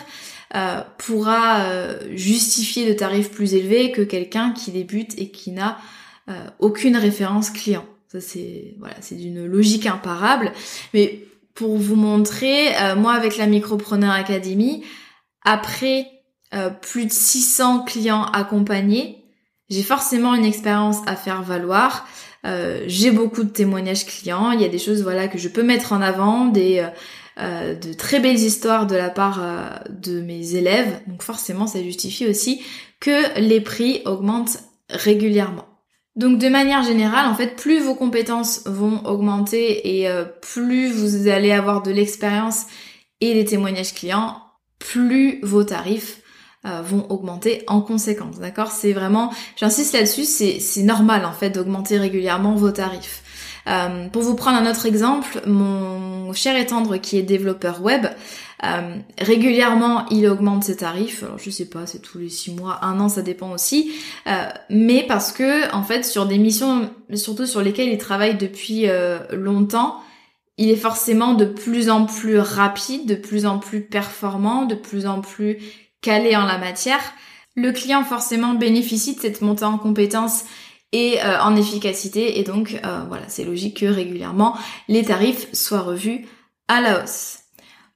pourra 0.98 1.66
justifier 2.14 2.86
de 2.86 2.92
tarifs 2.92 3.32
plus 3.32 3.54
élevés 3.54 3.94
que 3.94 4.02
quelqu'un 4.02 4.52
qui 4.52 4.72
débute 4.72 5.18
et 5.18 5.30
qui 5.32 5.52
n'a 5.52 5.78
aucune 6.60 6.98
référence 6.98 7.50
client. 7.50 7.86
Ça 8.10 8.20
c'est 8.20 8.76
voilà, 8.78 8.96
c'est 9.00 9.16
d'une 9.16 9.46
logique 9.46 9.86
imparable. 9.86 10.52
Mais 10.94 11.24
pour 11.54 11.78
vous 11.78 11.96
montrer, 11.96 12.74
moi 12.98 13.14
avec 13.14 13.38
la 13.38 13.48
Micropreneur 13.48 14.12
Academy, 14.12 14.84
après 15.44 16.08
euh, 16.54 16.70
plus 16.70 17.06
de 17.06 17.12
600 17.12 17.86
clients 17.86 18.26
accompagnés, 18.26 19.24
j'ai 19.70 19.84
forcément 19.84 20.36
une 20.36 20.46
expérience 20.46 20.98
à 21.08 21.16
faire 21.16 21.42
valoir. 21.44 22.08
Euh, 22.46 22.84
j'ai 22.88 23.12
beaucoup 23.12 23.44
de 23.44 23.50
témoignages 23.50 24.06
clients. 24.06 24.52
Il 24.52 24.62
y 24.62 24.66
a 24.66 24.70
des 24.70 24.80
choses 24.80 25.02
voilà 25.02 25.28
que 25.28 25.38
je 25.38 25.48
peux 25.48 25.64
mettre 25.64 25.94
en 25.94 26.02
avant, 26.02 26.48
des 26.48 26.86
euh, 27.40 27.76
de 27.76 27.94
très 27.94 28.20
belles 28.20 28.40
histoires 28.40 28.86
de 28.86 28.96
la 28.96 29.10
part 29.10 29.42
de 29.90 30.22
mes 30.22 30.56
élèves. 30.56 31.00
Donc 31.08 31.24
forcément, 31.24 31.68
ça 31.68 31.82
justifie 31.82 32.28
aussi 32.28 32.62
que 33.00 33.40
les 33.40 33.62
prix 33.62 34.02
augmentent 34.06 34.60
régulièrement. 34.90 35.66
Donc 36.18 36.38
de 36.38 36.50
manière 36.50 36.84
générale, 36.84 37.28
en 37.28 37.36
fait, 37.36 37.56
plus 37.56 37.80
vos 37.80 37.96
compétences 37.96 38.64
vont 38.66 39.06
augmenter 39.06 40.02
et 40.02 40.10
plus 40.42 40.92
vous 40.92 41.30
allez 41.30 41.54
avoir 41.54 41.82
de 41.82 41.92
l'expérience 41.92 42.66
et 43.22 43.34
des 43.34 43.46
témoignages 43.46 43.94
clients, 43.94 44.41
plus 44.82 45.40
vos 45.44 45.64
tarifs 45.64 46.18
euh, 46.66 46.82
vont 46.84 47.10
augmenter 47.10 47.64
en 47.68 47.82
conséquence. 47.82 48.40
D'accord? 48.40 48.72
C'est 48.72 48.94
vraiment, 48.94 49.34
j'insiste 49.56 49.94
là-dessus, 49.94 50.26
c'est 50.26 50.84
normal 50.84 51.26
en 51.26 51.32
fait 51.32 51.50
d'augmenter 51.50 51.98
régulièrement 51.98 52.54
vos 52.54 52.70
tarifs. 52.70 53.24
Euh, 53.68 54.08
pour 54.10 54.22
vous 54.22 54.36
prendre 54.36 54.58
un 54.58 54.70
autre 54.70 54.86
exemple, 54.86 55.42
mon 55.48 56.34
cher 56.34 56.56
étendre 56.56 56.98
qui 56.98 57.18
est 57.18 57.24
développeur 57.24 57.82
web, 57.82 58.06
euh, 58.64 58.96
régulièrement 59.20 60.06
il 60.10 60.28
augmente 60.28 60.64
ses 60.64 60.78
tarifs. 60.78 61.24
Alors 61.24 61.40
je 61.40 61.50
sais 61.50 61.66
pas, 61.66 61.88
c'est 61.88 62.00
tous 62.00 62.20
les 62.20 62.30
six 62.30 62.54
mois, 62.54 62.80
un 62.84 63.00
an, 63.00 63.10
ça 63.10 63.24
dépend 63.24 63.52
aussi. 63.52 63.92
mais 64.70 65.04
parce 65.08 65.32
que 65.32 65.74
en 65.74 65.82
fait 65.82 66.06
sur 66.06 66.28
des 66.28 66.38
missions, 66.38 66.92
surtout 67.16 67.48
sur 67.48 67.64
lesquelles 67.64 67.90
il 67.90 67.98
travaille 67.98 68.36
depuis 68.36 68.86
longtemps, 69.32 70.00
il 70.62 70.70
est 70.70 70.76
forcément 70.76 71.34
de 71.34 71.46
plus 71.46 71.90
en 71.90 72.06
plus 72.06 72.38
rapide, 72.38 73.08
de 73.08 73.16
plus 73.16 73.48
en 73.48 73.58
plus 73.58 73.82
performant, 73.82 74.66
de 74.66 74.76
plus 74.76 75.08
en 75.08 75.20
plus 75.20 75.58
calé 76.02 76.36
en 76.36 76.46
la 76.46 76.60
matière. 76.60 77.02
Le 77.56 77.72
client 77.72 78.04
forcément 78.04 78.54
bénéficie 78.54 79.16
de 79.16 79.20
cette 79.20 79.42
montée 79.42 79.66
en 79.66 79.80
compétences 79.80 80.44
et 80.92 81.20
euh, 81.24 81.42
en 81.42 81.56
efficacité 81.56 82.40
et 82.40 82.44
donc 82.44 82.80
euh, 82.86 83.00
voilà, 83.08 83.24
c'est 83.28 83.44
logique 83.44 83.80
que 83.80 83.88
régulièrement 83.88 84.56
les 84.88 85.04
tarifs 85.04 85.52
soient 85.52 85.82
revus 85.82 86.28
à 86.68 86.80
la 86.80 87.02
hausse. 87.02 87.40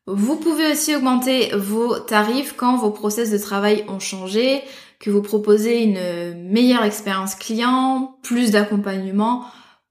Vous 0.08 0.36
pouvez 0.36 0.72
aussi 0.72 0.96
augmenter 0.96 1.52
vos 1.56 2.00
tarifs 2.00 2.56
quand 2.58 2.78
vos 2.78 2.90
process 2.90 3.30
de 3.30 3.38
travail 3.38 3.86
ont 3.90 4.00
changé, 4.00 4.64
que 5.00 5.12
vous 5.12 5.22
proposez 5.22 5.84
une 5.84 6.50
meilleure 6.50 6.84
expérience 6.84 7.36
client, 7.36 8.18
plus 8.24 8.50
d'accompagnement, 8.50 9.46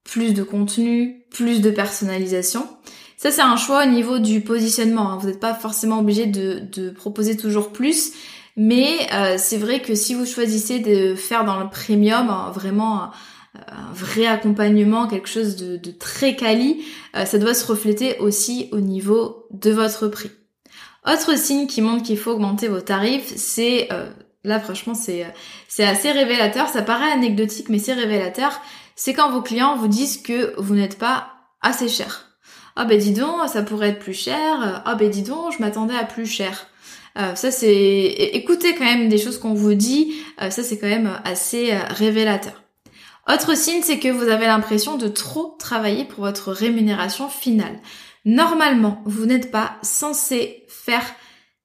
plus 0.05 0.35
de 0.35 0.43
contenu, 0.43 1.25
plus 1.31 1.61
de 1.61 1.71
personnalisation. 1.71 2.69
Ça 3.17 3.31
c'est 3.31 3.43
un 3.43 3.57
choix 3.57 3.85
au 3.85 3.89
niveau 3.89 4.19
du 4.19 4.41
positionnement. 4.43 5.11
Hein. 5.11 5.19
Vous 5.21 5.29
n'êtes 5.29 5.41
pas 5.41 5.55
forcément 5.55 6.01
obligé 6.01 6.27
de, 6.27 6.91
proposer 6.91 7.37
toujours 7.37 7.73
plus. 7.73 8.13
Mais 8.57 9.09
euh, 9.13 9.35
c'est 9.37 9.57
vrai 9.57 9.83
que 9.83 9.97
si 9.97 10.15
vous 10.15 10.27
choisissez 10.27 10.79
de 10.79 11.17
faire 11.17 11.45
dans 11.45 11.59
le 11.59 11.69
premium 11.69 12.31
hein, 12.31 12.53
vraiment 12.55 13.11
un 13.55 13.93
vrai 13.93 14.27
accompagnement, 14.27 15.07
quelque 15.07 15.29
chose 15.29 15.57
de, 15.57 15.91
très 15.91 16.37
quali, 16.37 16.85
euh, 17.17 17.25
ça 17.25 17.39
doit 17.39 17.55
se 17.55 17.67
refléter 17.67 18.19
aussi 18.19 18.69
au 18.73 18.81
niveau 18.81 19.47
de 19.51 19.71
votre 19.71 20.09
prix. 20.09 20.31
Autre 21.07 21.37
signe 21.39 21.67
qui 21.67 21.83
montre 21.83 22.03
qu'il 22.03 22.19
faut 22.19 22.33
augmenter 22.33 22.69
vos 22.69 22.81
tarifs, 22.81 23.33
c'est 23.37 23.89
euh, 23.93 24.09
là 24.43 24.59
franchement 24.59 24.95
c'est 24.95 25.27
c'est 25.69 25.85
assez 25.85 26.11
révélateur, 26.11 26.69
ça 26.69 26.81
paraît 26.81 27.13
anecdotique 27.13 27.69
mais 27.69 27.79
c'est 27.79 27.93
révélateur, 27.93 28.61
c'est 28.97 29.15
quand 29.15 29.31
vos 29.31 29.43
clients 29.43 29.77
vous 29.77 29.89
disent 29.89 30.19
que 30.19 30.55
vous 30.61 30.75
n'êtes 30.75 30.99
pas 30.99 31.33
assez 31.61 31.89
cher. 31.89 32.39
Ah 32.77 32.85
ben 32.85 32.99
dis 32.99 33.13
donc, 33.13 33.49
ça 33.49 33.63
pourrait 33.63 33.91
être 33.91 34.01
plus 34.01 34.15
cher. 34.15 34.83
Ah 34.85 34.95
ben 34.95 35.09
dis 35.09 35.23
donc, 35.23 35.53
je 35.53 35.61
m'attendais 35.61 35.97
à 35.97 36.05
plus 36.05 36.27
cher. 36.27 36.67
Euh, 37.17 37.35
ça 37.35 37.51
c'est 37.51 37.71
écoutez 38.33 38.75
quand 38.75 38.85
même 38.85 39.09
des 39.09 39.19
choses 39.19 39.39
qu'on 39.39 39.55
vous 39.55 39.75
dit, 39.75 40.15
ça 40.39 40.63
c'est 40.65 40.79
quand 40.79 40.89
même 40.89 41.21
assez 41.25 41.73
révélateur. 41.91 42.65
Autre 43.33 43.57
signe, 43.57 43.81
c'est 43.83 43.99
que 43.99 44.09
vous 44.09 44.29
avez 44.29 44.47
l'impression 44.47 44.99
de 44.99 45.09
trop 45.09 45.57
travailler 45.59 46.05
pour 46.05 46.25
votre 46.25 46.53
rémunération 46.53 47.29
finale. 47.29 47.81
Normalement, 48.27 49.03
vous 49.07 49.25
n'êtes 49.25 49.51
pas 49.51 49.77
censé 49.83 50.65
faire 50.69 51.05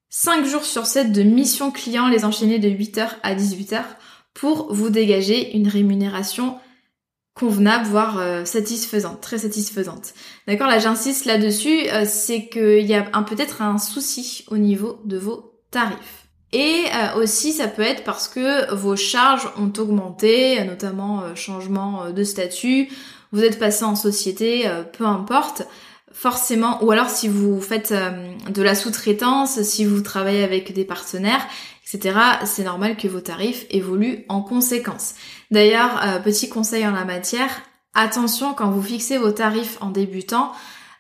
5 0.09 0.45
jours 0.45 0.63
sur 0.63 0.85
7 0.85 1.11
de 1.11 1.21
mission 1.21 1.71
client, 1.71 2.07
les 2.07 2.23
enchaîner 2.23 2.59
de 2.59 2.69
8h 2.69 3.07
à 3.23 3.35
18h 3.35 3.83
pour 4.33 4.73
vous 4.73 4.89
dégager 4.89 5.55
une 5.55 5.67
rémunération 5.67 6.57
convenable, 7.39 7.85
voire 7.85 8.17
euh, 8.19 8.43
satisfaisante, 8.43 9.21
très 9.21 9.37
satisfaisante. 9.37 10.13
D'accord 10.47 10.67
Là, 10.67 10.79
j'insiste 10.79 11.25
là-dessus, 11.25 11.87
euh, 11.91 12.03
c'est 12.05 12.47
qu'il 12.47 12.85
y 12.85 12.93
a 12.93 13.03
peut-être 13.23 13.61
un 13.61 13.77
souci 13.77 14.45
au 14.49 14.57
niveau 14.57 14.99
de 15.05 15.17
vos 15.17 15.53
tarifs. 15.71 16.27
Et 16.51 16.83
euh, 16.93 17.21
aussi, 17.21 17.53
ça 17.53 17.67
peut 17.67 17.81
être 17.81 18.03
parce 18.03 18.27
que 18.27 18.73
vos 18.73 18.97
charges 18.97 19.47
ont 19.57 19.71
augmenté, 19.77 20.61
notamment 20.65 21.35
changement 21.35 22.11
de 22.11 22.23
statut, 22.23 22.89
vous 23.31 23.43
êtes 23.43 23.59
passé 23.59 23.85
en 23.85 23.95
société, 23.95 24.67
peu 24.97 25.05
importe. 25.05 25.61
Forcément, 26.11 26.83
ou 26.83 26.91
alors 26.91 27.09
si 27.09 27.27
vous 27.27 27.61
faites 27.61 27.93
de 28.49 28.61
la 28.63 28.73
sous-traitance, 28.73 29.61
si 29.61 29.85
vous 29.85 30.01
travaillez 30.01 30.43
avec 30.43 30.73
des 30.73 30.83
partenaires, 30.83 31.45
c'est 31.91 32.63
normal 32.63 32.97
que 32.97 33.07
vos 33.07 33.21
tarifs 33.21 33.65
évoluent 33.69 34.25
en 34.29 34.41
conséquence. 34.41 35.15
D'ailleurs, 35.49 36.21
petit 36.23 36.47
conseil 36.49 36.85
en 36.85 36.91
la 36.91 37.05
matière, 37.05 37.63
attention 37.93 38.53
quand 38.53 38.69
vous 38.69 38.83
fixez 38.83 39.17
vos 39.17 39.31
tarifs 39.31 39.77
en 39.81 39.89
débutant, 39.89 40.51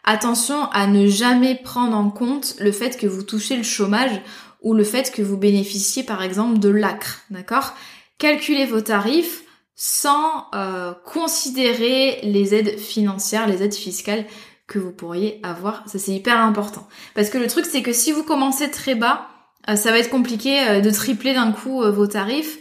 attention 0.03 0.69
à 0.71 0.87
ne 0.87 1.07
jamais 1.07 1.55
prendre 1.55 1.95
en 1.95 2.09
compte 2.09 2.55
le 2.59 2.71
fait 2.71 2.97
que 2.97 3.07
vous 3.07 3.23
touchez 3.23 3.55
le 3.55 3.63
chômage 3.63 4.21
ou 4.61 4.73
le 4.73 4.83
fait 4.83 5.11
que 5.11 5.21
vous 5.21 5.37
bénéficiez 5.37 6.03
par 6.03 6.21
exemple 6.23 6.59
de 6.59 6.69
l'ACRE, 6.69 7.19
d'accord? 7.29 7.73
Calculez 8.17 8.65
vos 8.65 8.81
tarifs 8.81 9.43
sans 9.75 10.47
euh, 10.53 10.93
considérer 11.05 12.19
les 12.23 12.53
aides 12.53 12.77
financières, 12.77 13.47
les 13.47 13.63
aides 13.63 13.73
fiscales 13.73 14.25
que 14.67 14.77
vous 14.77 14.91
pourriez 14.91 15.39
avoir. 15.41 15.83
Ça 15.87 15.99
c'est 15.99 16.11
hyper 16.11 16.37
important. 16.37 16.87
Parce 17.15 17.29
que 17.29 17.37
le 17.37 17.47
truc 17.47 17.65
c'est 17.65 17.81
que 17.81 17.93
si 17.93 18.11
vous 18.11 18.23
commencez 18.23 18.69
très 18.71 18.95
bas, 18.95 19.27
euh, 19.27 19.38
ça 19.67 19.91
va 19.91 19.99
être 19.99 20.09
compliqué 20.09 20.59
euh, 20.67 20.81
de 20.81 20.89
tripler 20.89 21.33
d'un 21.33 21.51
coup 21.51 21.81
vos 21.81 22.07
tarifs. 22.07 22.57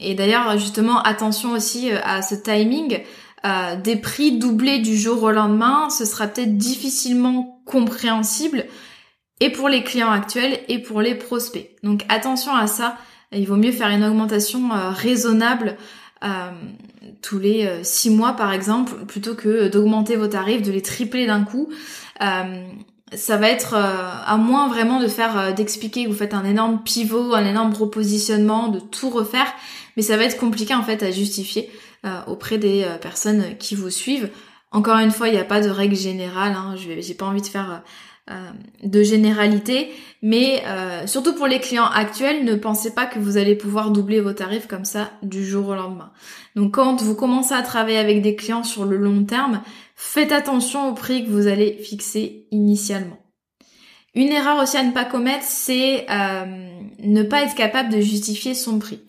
et 0.00 0.14
d'ailleurs 0.14 0.58
justement 0.58 1.02
attention 1.02 1.52
aussi 1.52 1.90
à 1.90 2.22
ce 2.22 2.34
timing. 2.34 3.00
des 3.84 3.96
prix 3.96 4.38
doublés 4.38 4.78
du 4.78 4.96
jour 4.96 5.22
au 5.22 5.30
lendemain, 5.30 5.90
ce 5.90 6.04
sera 6.04 6.26
peut-être 6.26 6.56
difficilement 6.56 7.62
compréhensible 7.66 8.64
et 9.40 9.50
pour 9.50 9.68
les 9.68 9.82
clients 9.82 10.10
actuels 10.10 10.60
et 10.68 10.78
pour 10.78 11.00
les 11.00 11.14
prospects. 11.14 11.68
Donc 11.82 12.04
attention 12.08 12.54
à 12.54 12.66
ça, 12.66 12.96
il 13.32 13.46
vaut 13.46 13.56
mieux 13.56 13.72
faire 13.72 13.90
une 13.90 14.04
augmentation 14.04 14.72
euh, 14.72 14.90
raisonnable 14.90 15.76
euh, 16.24 16.50
tous 17.22 17.38
les 17.38 17.66
euh, 17.66 17.82
six 17.82 18.10
mois 18.10 18.32
par 18.32 18.52
exemple, 18.52 19.04
plutôt 19.06 19.34
que 19.34 19.68
d'augmenter 19.68 20.16
vos 20.16 20.28
tarifs, 20.28 20.62
de 20.62 20.72
les 20.72 20.82
tripler 20.82 21.26
d'un 21.26 21.44
coup. 21.44 21.68
Ça 23.14 23.36
va 23.36 23.48
être 23.48 23.74
à 23.74 24.36
moins 24.36 24.68
vraiment 24.68 25.00
de 25.00 25.06
faire 25.06 25.54
d'expliquer 25.54 26.04
que 26.04 26.08
vous 26.08 26.16
faites 26.16 26.34
un 26.34 26.44
énorme 26.44 26.82
pivot, 26.82 27.34
un 27.34 27.44
énorme 27.44 27.72
repositionnement, 27.72 28.68
de 28.68 28.80
tout 28.80 29.10
refaire, 29.10 29.46
mais 29.96 30.02
ça 30.02 30.16
va 30.16 30.24
être 30.24 30.38
compliqué 30.38 30.74
en 30.74 30.82
fait 30.82 31.02
à 31.04 31.12
justifier 31.12 31.70
auprès 32.26 32.58
des 32.58 32.84
personnes 33.00 33.56
qui 33.58 33.76
vous 33.76 33.90
suivent. 33.90 34.30
Encore 34.72 34.98
une 34.98 35.10
fois, 35.10 35.28
il 35.28 35.32
n'y 35.32 35.40
a 35.40 35.44
pas 35.44 35.60
de 35.60 35.70
règle 35.70 35.96
générale. 35.96 36.52
Hein, 36.52 36.74
J'ai 36.76 37.14
pas 37.14 37.26
envie 37.26 37.40
de 37.40 37.46
faire 37.46 37.72
euh, 37.72 37.78
de 38.82 39.02
généralité, 39.04 39.90
mais 40.20 40.64
euh, 40.66 41.06
surtout 41.06 41.34
pour 41.34 41.46
les 41.46 41.60
clients 41.60 41.86
actuels, 41.86 42.44
ne 42.44 42.56
pensez 42.56 42.92
pas 42.92 43.06
que 43.06 43.20
vous 43.20 43.36
allez 43.36 43.54
pouvoir 43.54 43.92
doubler 43.92 44.20
vos 44.20 44.32
tarifs 44.32 44.66
comme 44.66 44.84
ça 44.84 45.12
du 45.22 45.46
jour 45.46 45.68
au 45.68 45.74
lendemain. 45.76 46.10
Donc 46.56 46.74
quand 46.74 47.00
vous 47.00 47.14
commencez 47.14 47.54
à 47.54 47.62
travailler 47.62 47.98
avec 47.98 48.22
des 48.22 48.34
clients 48.34 48.64
sur 48.64 48.84
le 48.84 48.96
long 48.96 49.24
terme, 49.24 49.62
faites 49.94 50.32
attention 50.32 50.88
au 50.88 50.94
prix 50.94 51.24
que 51.24 51.30
vous 51.30 51.46
allez 51.46 51.74
fixer 51.74 52.48
initialement. 52.50 53.18
Une 54.14 54.32
erreur 54.32 54.60
aussi 54.60 54.76
à 54.76 54.82
ne 54.82 54.92
pas 54.92 55.04
commettre, 55.04 55.44
c'est 55.44 56.06
euh, 56.10 56.68
ne 56.98 57.22
pas 57.22 57.42
être 57.42 57.54
capable 57.54 57.90
de 57.92 58.00
justifier 58.00 58.54
son 58.54 58.80
prix. 58.80 59.02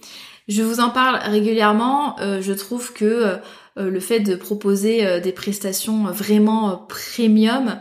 Je 0.47 0.61
vous 0.61 0.79
en 0.79 0.91
parle 0.91 1.15
régulièrement, 1.23 2.15
je 2.19 2.53
trouve 2.53 2.93
que 2.93 3.37
le 3.75 3.99
fait 3.99 4.21
de 4.21 4.33
proposer 4.35 5.19
des 5.19 5.33
prestations 5.33 6.05
vraiment 6.05 6.85
premium, 6.87 7.79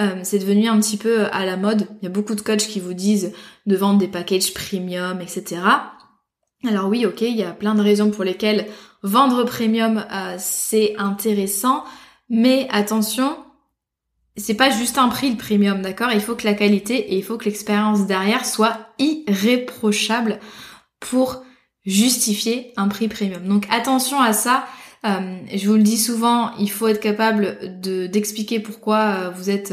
euh, 0.00 0.20
c'est 0.22 0.38
devenu 0.38 0.68
un 0.68 0.80
petit 0.80 0.96
peu 0.96 1.26
à 1.26 1.44
la 1.44 1.56
mode. 1.56 1.86
Il 2.00 2.04
y 2.04 2.06
a 2.06 2.10
beaucoup 2.10 2.34
de 2.34 2.40
coachs 2.40 2.66
qui 2.66 2.80
vous 2.80 2.94
disent 2.94 3.32
de 3.66 3.76
vendre 3.76 3.98
des 3.98 4.08
packages 4.08 4.52
premium, 4.52 5.20
etc. 5.20 5.62
Alors 6.66 6.88
oui, 6.88 7.06
ok, 7.06 7.20
il 7.20 7.36
y 7.36 7.42
a 7.42 7.52
plein 7.52 7.74
de 7.74 7.82
raisons 7.82 8.10
pour 8.10 8.24
lesquelles 8.24 8.66
vendre 9.02 9.44
premium 9.44 10.04
euh, 10.10 10.34
c'est 10.38 10.94
intéressant, 10.98 11.84
mais 12.28 12.66
attention, 12.70 13.36
c'est 14.36 14.54
pas 14.54 14.70
juste 14.70 14.98
un 14.98 15.08
prix 15.08 15.30
le 15.30 15.36
premium, 15.36 15.82
d'accord? 15.82 16.10
Il 16.12 16.20
faut 16.20 16.34
que 16.34 16.46
la 16.46 16.54
qualité 16.54 17.12
et 17.12 17.16
il 17.16 17.22
faut 17.22 17.38
que 17.38 17.44
l'expérience 17.44 18.06
derrière 18.06 18.44
soit 18.44 18.78
irréprochable 18.98 20.40
pour 20.98 21.44
justifier 21.84 22.72
un 22.76 22.88
prix 22.88 23.08
premium. 23.08 23.46
Donc 23.46 23.66
attention 23.70 24.20
à 24.20 24.32
ça. 24.32 24.64
Euh, 25.04 25.38
je 25.52 25.68
vous 25.68 25.74
le 25.74 25.82
dis 25.82 25.98
souvent, 25.98 26.52
il 26.58 26.70
faut 26.70 26.88
être 26.88 27.00
capable 27.00 27.80
de 27.80 28.06
d'expliquer 28.06 28.60
pourquoi 28.60 28.98
euh, 28.98 29.30
vous 29.30 29.50
êtes 29.50 29.72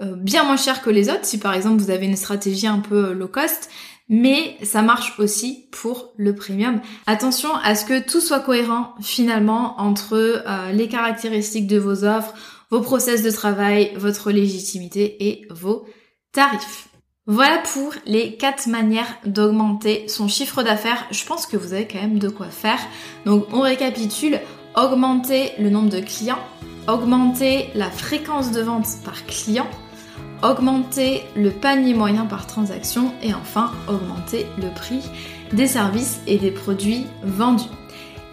euh, 0.00 0.14
bien 0.16 0.44
moins 0.44 0.56
cher 0.56 0.82
que 0.82 0.90
les 0.90 1.10
autres, 1.10 1.24
si 1.24 1.38
par 1.38 1.54
exemple 1.54 1.82
vous 1.82 1.90
avez 1.90 2.06
une 2.06 2.16
stratégie 2.16 2.66
un 2.66 2.80
peu 2.80 3.12
low 3.12 3.28
cost, 3.28 3.68
mais 4.08 4.56
ça 4.62 4.82
marche 4.82 5.18
aussi 5.18 5.66
pour 5.70 6.12
le 6.16 6.34
premium. 6.34 6.80
Attention 7.06 7.54
à 7.62 7.74
ce 7.74 7.84
que 7.84 8.02
tout 8.02 8.20
soit 8.20 8.40
cohérent 8.40 8.94
finalement 9.00 9.80
entre 9.80 10.44
les 10.72 10.88
caractéristiques 10.88 11.66
de 11.66 11.78
vos 11.78 12.04
offres, 12.04 12.34
vos 12.70 12.82
process 12.82 13.22
de 13.22 13.30
travail, 13.30 13.92
votre 13.96 14.30
légitimité 14.30 15.28
et 15.28 15.46
vos 15.48 15.86
tarifs. 16.32 16.88
Voilà 17.26 17.56
pour 17.72 17.94
les 18.04 18.34
quatre 18.36 18.66
manières 18.66 19.16
d'augmenter 19.24 20.08
son 20.08 20.28
chiffre 20.28 20.62
d'affaires. 20.62 21.06
Je 21.10 21.24
pense 21.24 21.46
que 21.46 21.56
vous 21.56 21.72
avez 21.72 21.88
quand 21.88 22.00
même 22.00 22.18
de 22.18 22.28
quoi 22.28 22.50
faire. 22.50 22.78
Donc 23.24 23.46
on 23.50 23.60
récapitule, 23.60 24.40
augmenter 24.76 25.52
le 25.58 25.70
nombre 25.70 25.88
de 25.88 26.00
clients, 26.00 26.42
augmenter 26.86 27.70
la 27.74 27.90
fréquence 27.90 28.50
de 28.50 28.60
vente 28.60 28.86
par 29.06 29.24
client, 29.24 29.66
augmenter 30.42 31.22
le 31.34 31.50
panier 31.50 31.94
moyen 31.94 32.26
par 32.26 32.46
transaction 32.46 33.14
et 33.22 33.32
enfin 33.32 33.72
augmenter 33.88 34.44
le 34.58 34.68
prix 34.74 35.00
des 35.50 35.66
services 35.66 36.20
et 36.26 36.36
des 36.36 36.50
produits 36.50 37.06
vendus. 37.22 37.70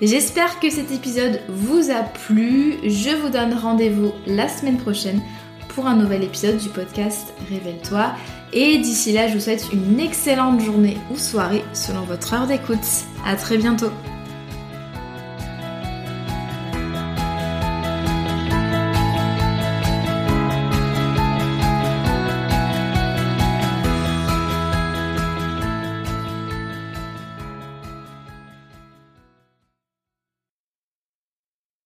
J'espère 0.01 0.59
que 0.59 0.69
cet 0.69 0.91
épisode 0.91 1.39
vous 1.47 1.91
a 1.91 2.03
plu. 2.03 2.75
Je 2.83 3.15
vous 3.15 3.29
donne 3.29 3.53
rendez-vous 3.53 4.11
la 4.27 4.49
semaine 4.49 4.79
prochaine 4.79 5.21
pour 5.69 5.87
un 5.87 5.95
nouvel 5.95 6.25
épisode 6.25 6.57
du 6.57 6.67
podcast 6.67 7.33
Révèle-toi. 7.49 8.15
Et 8.53 8.77
d'ici 8.77 9.13
là, 9.13 9.27
je 9.27 9.33
vous 9.33 9.39
souhaite 9.39 9.67
une 9.71 9.99
excellente 9.99 10.59
journée 10.59 10.97
ou 11.11 11.17
soirée 11.17 11.63
selon 11.73 12.01
votre 12.01 12.33
heure 12.33 12.47
d'écoute. 12.47 12.79
À 13.25 13.35
très 13.35 13.57
bientôt. 13.57 13.91